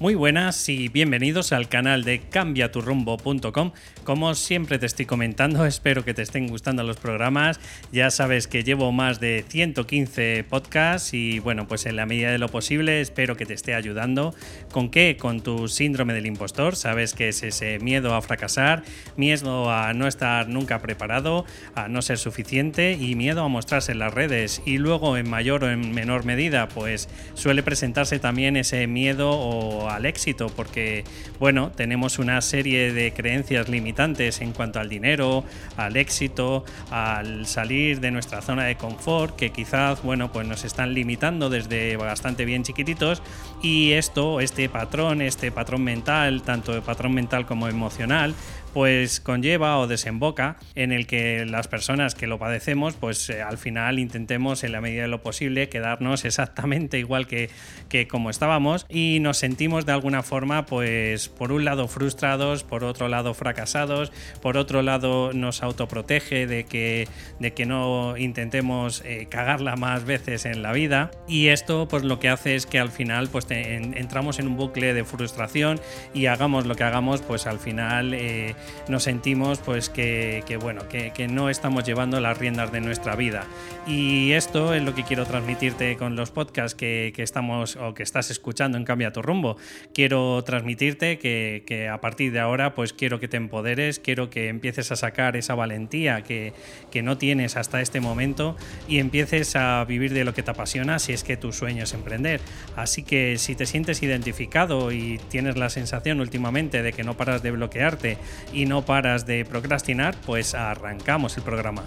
Muy 0.00 0.14
buenas 0.14 0.66
y 0.70 0.88
bienvenidos 0.88 1.52
al 1.52 1.68
canal 1.68 2.04
de 2.04 2.20
cambiaturrumbo.com. 2.20 3.72
Como 4.02 4.34
siempre 4.34 4.78
te 4.78 4.86
estoy 4.86 5.04
comentando, 5.04 5.66
espero 5.66 6.06
que 6.06 6.14
te 6.14 6.22
estén 6.22 6.48
gustando 6.48 6.82
los 6.84 6.96
programas. 6.96 7.60
Ya 7.92 8.10
sabes 8.10 8.46
que 8.46 8.64
llevo 8.64 8.92
más 8.92 9.20
de 9.20 9.44
115 9.46 10.46
podcasts 10.48 11.12
y 11.12 11.38
bueno, 11.40 11.68
pues 11.68 11.84
en 11.84 11.96
la 11.96 12.06
medida 12.06 12.30
de 12.30 12.38
lo 12.38 12.48
posible 12.48 13.02
espero 13.02 13.36
que 13.36 13.44
te 13.44 13.52
esté 13.52 13.74
ayudando. 13.74 14.34
¿Con 14.72 14.88
qué? 14.90 15.18
Con 15.20 15.42
tu 15.42 15.68
síndrome 15.68 16.14
del 16.14 16.24
impostor. 16.24 16.76
Sabes 16.76 17.12
que 17.12 17.28
es 17.28 17.42
ese 17.42 17.78
miedo 17.78 18.14
a 18.14 18.22
fracasar, 18.22 18.84
miedo 19.18 19.70
a 19.70 19.92
no 19.92 20.06
estar 20.06 20.48
nunca 20.48 20.78
preparado, 20.78 21.44
a 21.74 21.88
no 21.88 22.00
ser 22.00 22.16
suficiente 22.16 22.92
y 22.92 23.16
miedo 23.16 23.44
a 23.44 23.48
mostrarse 23.48 23.92
en 23.92 23.98
las 23.98 24.14
redes. 24.14 24.62
Y 24.64 24.78
luego 24.78 25.18
en 25.18 25.28
mayor 25.28 25.64
o 25.64 25.70
en 25.70 25.92
menor 25.92 26.24
medida, 26.24 26.68
pues 26.68 27.10
suele 27.34 27.62
presentarse 27.62 28.18
también 28.18 28.56
ese 28.56 28.86
miedo 28.86 29.32
o 29.32 29.89
al 29.90 30.06
éxito, 30.06 30.48
porque 30.54 31.04
bueno, 31.38 31.70
tenemos 31.70 32.18
una 32.18 32.40
serie 32.40 32.92
de 32.92 33.12
creencias 33.12 33.68
limitantes 33.68 34.40
en 34.40 34.52
cuanto 34.52 34.80
al 34.80 34.88
dinero, 34.88 35.44
al 35.76 35.96
éxito, 35.96 36.64
al 36.90 37.46
salir 37.46 38.00
de 38.00 38.10
nuestra 38.10 38.42
zona 38.42 38.64
de 38.64 38.76
confort, 38.76 39.36
que 39.36 39.50
quizás, 39.50 40.02
bueno, 40.02 40.32
pues 40.32 40.46
nos 40.46 40.64
están 40.64 40.94
limitando 40.94 41.50
desde 41.50 41.96
bastante 41.96 42.44
bien 42.44 42.62
chiquititos. 42.62 43.22
Y 43.62 43.92
esto, 43.92 44.40
este 44.40 44.68
patrón, 44.68 45.20
este 45.20 45.52
patrón 45.52 45.82
mental, 45.82 46.42
tanto 46.42 46.72
de 46.72 46.80
patrón 46.80 47.12
mental 47.12 47.46
como 47.46 47.68
emocional, 47.68 48.34
pues 48.72 49.20
conlleva 49.20 49.78
o 49.78 49.86
desemboca 49.86 50.56
en 50.74 50.92
el 50.92 51.06
que 51.06 51.44
las 51.46 51.68
personas 51.68 52.14
que 52.14 52.26
lo 52.26 52.38
padecemos, 52.38 52.94
pues 52.94 53.28
eh, 53.30 53.42
al 53.42 53.58
final 53.58 53.98
intentemos 53.98 54.64
en 54.64 54.72
la 54.72 54.80
medida 54.80 55.02
de 55.02 55.08
lo 55.08 55.22
posible 55.22 55.68
quedarnos 55.68 56.24
exactamente 56.24 56.98
igual 56.98 57.26
que, 57.26 57.50
que 57.88 58.08
como 58.08 58.30
estábamos 58.30 58.86
y 58.88 59.18
nos 59.20 59.38
sentimos 59.38 59.86
de 59.86 59.92
alguna 59.92 60.22
forma, 60.22 60.66
pues 60.66 61.28
por 61.28 61.52
un 61.52 61.64
lado 61.64 61.88
frustrados, 61.88 62.64
por 62.64 62.84
otro 62.84 63.08
lado 63.08 63.34
fracasados, 63.34 64.12
por 64.40 64.56
otro 64.56 64.82
lado 64.82 65.32
nos 65.32 65.62
autoprotege 65.62 66.46
de 66.46 66.64
que, 66.64 67.08
de 67.38 67.52
que 67.52 67.66
no 67.66 68.16
intentemos 68.16 69.02
eh, 69.04 69.26
cagarla 69.30 69.76
más 69.76 70.04
veces 70.04 70.44
en 70.44 70.62
la 70.62 70.72
vida. 70.72 71.10
Y 71.28 71.48
esto 71.48 71.88
pues 71.88 72.04
lo 72.04 72.18
que 72.20 72.28
hace 72.28 72.54
es 72.54 72.66
que 72.66 72.78
al 72.78 72.90
final 72.90 73.28
pues 73.28 73.46
entramos 73.50 74.38
en 74.38 74.46
un 74.46 74.56
bucle 74.56 74.94
de 74.94 75.04
frustración 75.04 75.80
y 76.14 76.26
hagamos 76.26 76.66
lo 76.66 76.74
que 76.74 76.84
hagamos 76.84 77.22
pues 77.22 77.46
al 77.46 77.58
final 77.58 78.14
eh, 78.14 78.54
nos 78.88 79.04
sentimos 79.04 79.58
pues 79.58 79.88
que, 79.88 80.42
bueno, 80.60 80.88
que, 80.88 81.10
no 81.28 81.50
estamos 81.50 81.84
llevando 81.84 82.20
las 82.20 82.38
riendas 82.38 82.72
de 82.72 82.80
nuestra 82.80 83.14
vida. 83.14 83.44
Y 83.86 84.32
esto 84.32 84.74
es 84.74 84.82
lo 84.82 84.94
que 84.94 85.04
quiero 85.04 85.26
transmitirte 85.26 85.96
con 85.96 86.16
los 86.16 86.30
podcasts 86.30 86.74
que, 86.74 87.12
estamos 87.16 87.76
o 87.76 87.94
que 87.94 88.02
estás 88.02 88.30
escuchando 88.30 88.78
en 88.78 88.84
Cambia 88.84 89.12
tu 89.12 89.22
rumbo. 89.22 89.56
Quiero 89.92 90.42
transmitirte 90.44 91.18
que, 91.18 91.88
a 91.92 92.00
partir 92.00 92.32
de 92.32 92.40
ahora 92.40 92.74
pues 92.74 92.92
quiero 92.92 93.20
que 93.20 93.28
te 93.28 93.36
empoderes, 93.36 93.98
quiero 93.98 94.30
que 94.30 94.48
empieces 94.48 94.90
a 94.92 94.96
sacar 94.96 95.36
esa 95.36 95.54
valentía 95.54 96.22
que, 96.22 96.52
que 96.90 97.02
no 97.02 97.18
tienes 97.18 97.56
hasta 97.56 97.80
este 97.80 98.00
momento 98.00 98.56
y 98.88 98.98
empieces 98.98 99.56
a 99.56 99.84
vivir 99.84 100.12
de 100.12 100.24
lo 100.24 100.34
que 100.34 100.42
te 100.42 100.50
apasiona 100.50 100.98
si 100.98 101.12
es 101.12 101.24
que 101.24 101.36
tu 101.36 101.52
sueño 101.52 101.84
es 101.84 101.94
emprender. 101.94 102.40
Así 102.76 103.02
que 103.02 103.38
si 103.38 103.54
te 103.54 103.66
sientes 103.66 104.02
identificado 104.02 104.92
y 104.92 105.18
tienes 105.28 105.56
la 105.56 105.70
sensación 105.70 106.20
últimamente 106.20 106.82
de 106.82 106.92
que 106.92 107.04
no 107.04 107.16
paras 107.16 107.42
de 107.42 107.50
bloquearte 107.50 108.18
y 108.52 108.66
no 108.66 108.82
paras 108.82 109.26
de 109.26 109.44
procrastinar, 109.44 110.14
pues 110.26 110.54
arrancamos 110.54 111.36
el 111.36 111.42
programa. 111.42 111.82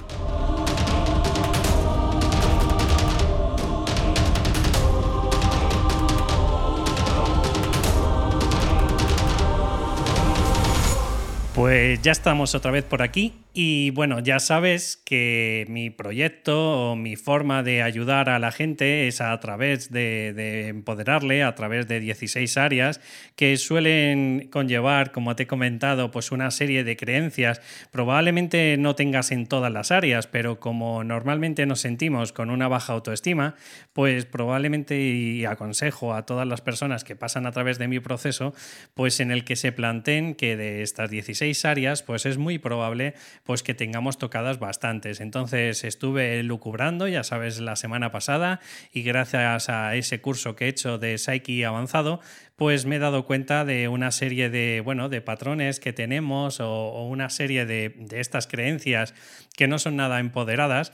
Pues 11.53 12.01
ya 12.01 12.11
estamos 12.11 12.55
otra 12.55 12.71
vez 12.71 12.83
por 12.83 13.03
aquí 13.03 13.42
y 13.55 13.91
bueno, 13.91 14.19
ya 14.19 14.39
sabes 14.39 14.97
que 14.97 15.67
mi 15.69 15.91
proyecto 15.91 16.93
o 16.93 16.95
mi 16.95 17.15
forma 17.15 17.61
de 17.61 17.83
ayudar 17.83 18.27
a 18.29 18.39
la 18.39 18.51
gente 18.51 19.07
es 19.07 19.21
a 19.21 19.39
través 19.39 19.91
de, 19.91 20.69
empoderarle, 20.69 21.43
a 21.43 21.53
través 21.53 21.87
de 21.87 21.99
16 21.99 22.57
áreas 22.57 22.99
que 23.35 23.55
suelen 23.57 24.49
conllevar, 24.51 25.11
como 25.11 25.35
te 25.35 25.43
he 25.43 25.47
comentado, 25.47 26.09
pues 26.09 26.31
una 26.31 26.49
serie 26.49 26.83
de 26.83 26.97
creencias. 26.97 27.61
Probablemente 27.91 28.75
no 28.79 28.95
tengas 28.95 29.31
en 29.31 29.45
todas 29.45 29.71
las 29.71 29.91
áreas, 29.91 30.25
pero 30.25 30.59
como 30.59 31.03
normalmente 31.03 31.67
nos 31.67 31.79
sentimos 31.79 32.33
con 32.33 32.49
una 32.49 32.67
baja 32.67 32.93
autoestima, 32.93 33.53
pues 33.93 34.25
probablemente 34.25 34.99
y 34.99 35.45
aconsejo 35.45 36.15
a 36.15 36.25
todas 36.25 36.47
las 36.47 36.61
personas 36.61 37.03
que 37.03 37.15
pasan 37.15 37.45
a 37.45 37.51
través 37.51 37.77
de 37.77 37.87
mi 37.87 37.99
proceso, 37.99 38.55
pues 38.95 39.19
en 39.19 39.29
el 39.29 39.45
que 39.45 39.55
se 39.55 39.71
planteen 39.71 40.33
que 40.33 40.57
de 40.57 40.81
estas 40.81 41.11
16 41.11 41.65
áreas, 41.65 42.01
pues 42.01 42.25
es 42.25 42.39
muy 42.39 42.57
probable 42.57 43.13
pues 43.43 43.63
que 43.63 43.73
tengamos 43.73 44.17
tocadas 44.17 44.59
bastantes. 44.59 45.21
Entonces 45.21 45.83
estuve 45.83 46.41
lucubrando, 46.43 47.07
ya 47.07 47.23
sabes, 47.23 47.59
la 47.59 47.75
semana 47.75 48.11
pasada 48.11 48.59
y 48.91 49.03
gracias 49.03 49.69
a 49.69 49.95
ese 49.95 50.21
curso 50.21 50.55
que 50.55 50.65
he 50.65 50.69
hecho 50.69 50.97
de 50.97 51.17
Psyche 51.17 51.65
avanzado, 51.65 52.19
pues 52.55 52.85
me 52.85 52.97
he 52.97 52.99
dado 52.99 53.25
cuenta 53.25 53.65
de 53.65 53.87
una 53.87 54.11
serie 54.11 54.49
de, 54.49 54.81
bueno, 54.83 55.09
de 55.09 55.21
patrones 55.21 55.79
que 55.79 55.93
tenemos 55.93 56.59
o, 56.59 57.07
una 57.07 57.29
serie 57.29 57.65
de, 57.65 57.93
de 57.97 58.19
estas 58.19 58.47
creencias 58.47 59.13
que 59.55 59.67
no 59.67 59.79
son 59.79 59.95
nada 59.95 60.19
empoderadas 60.19 60.93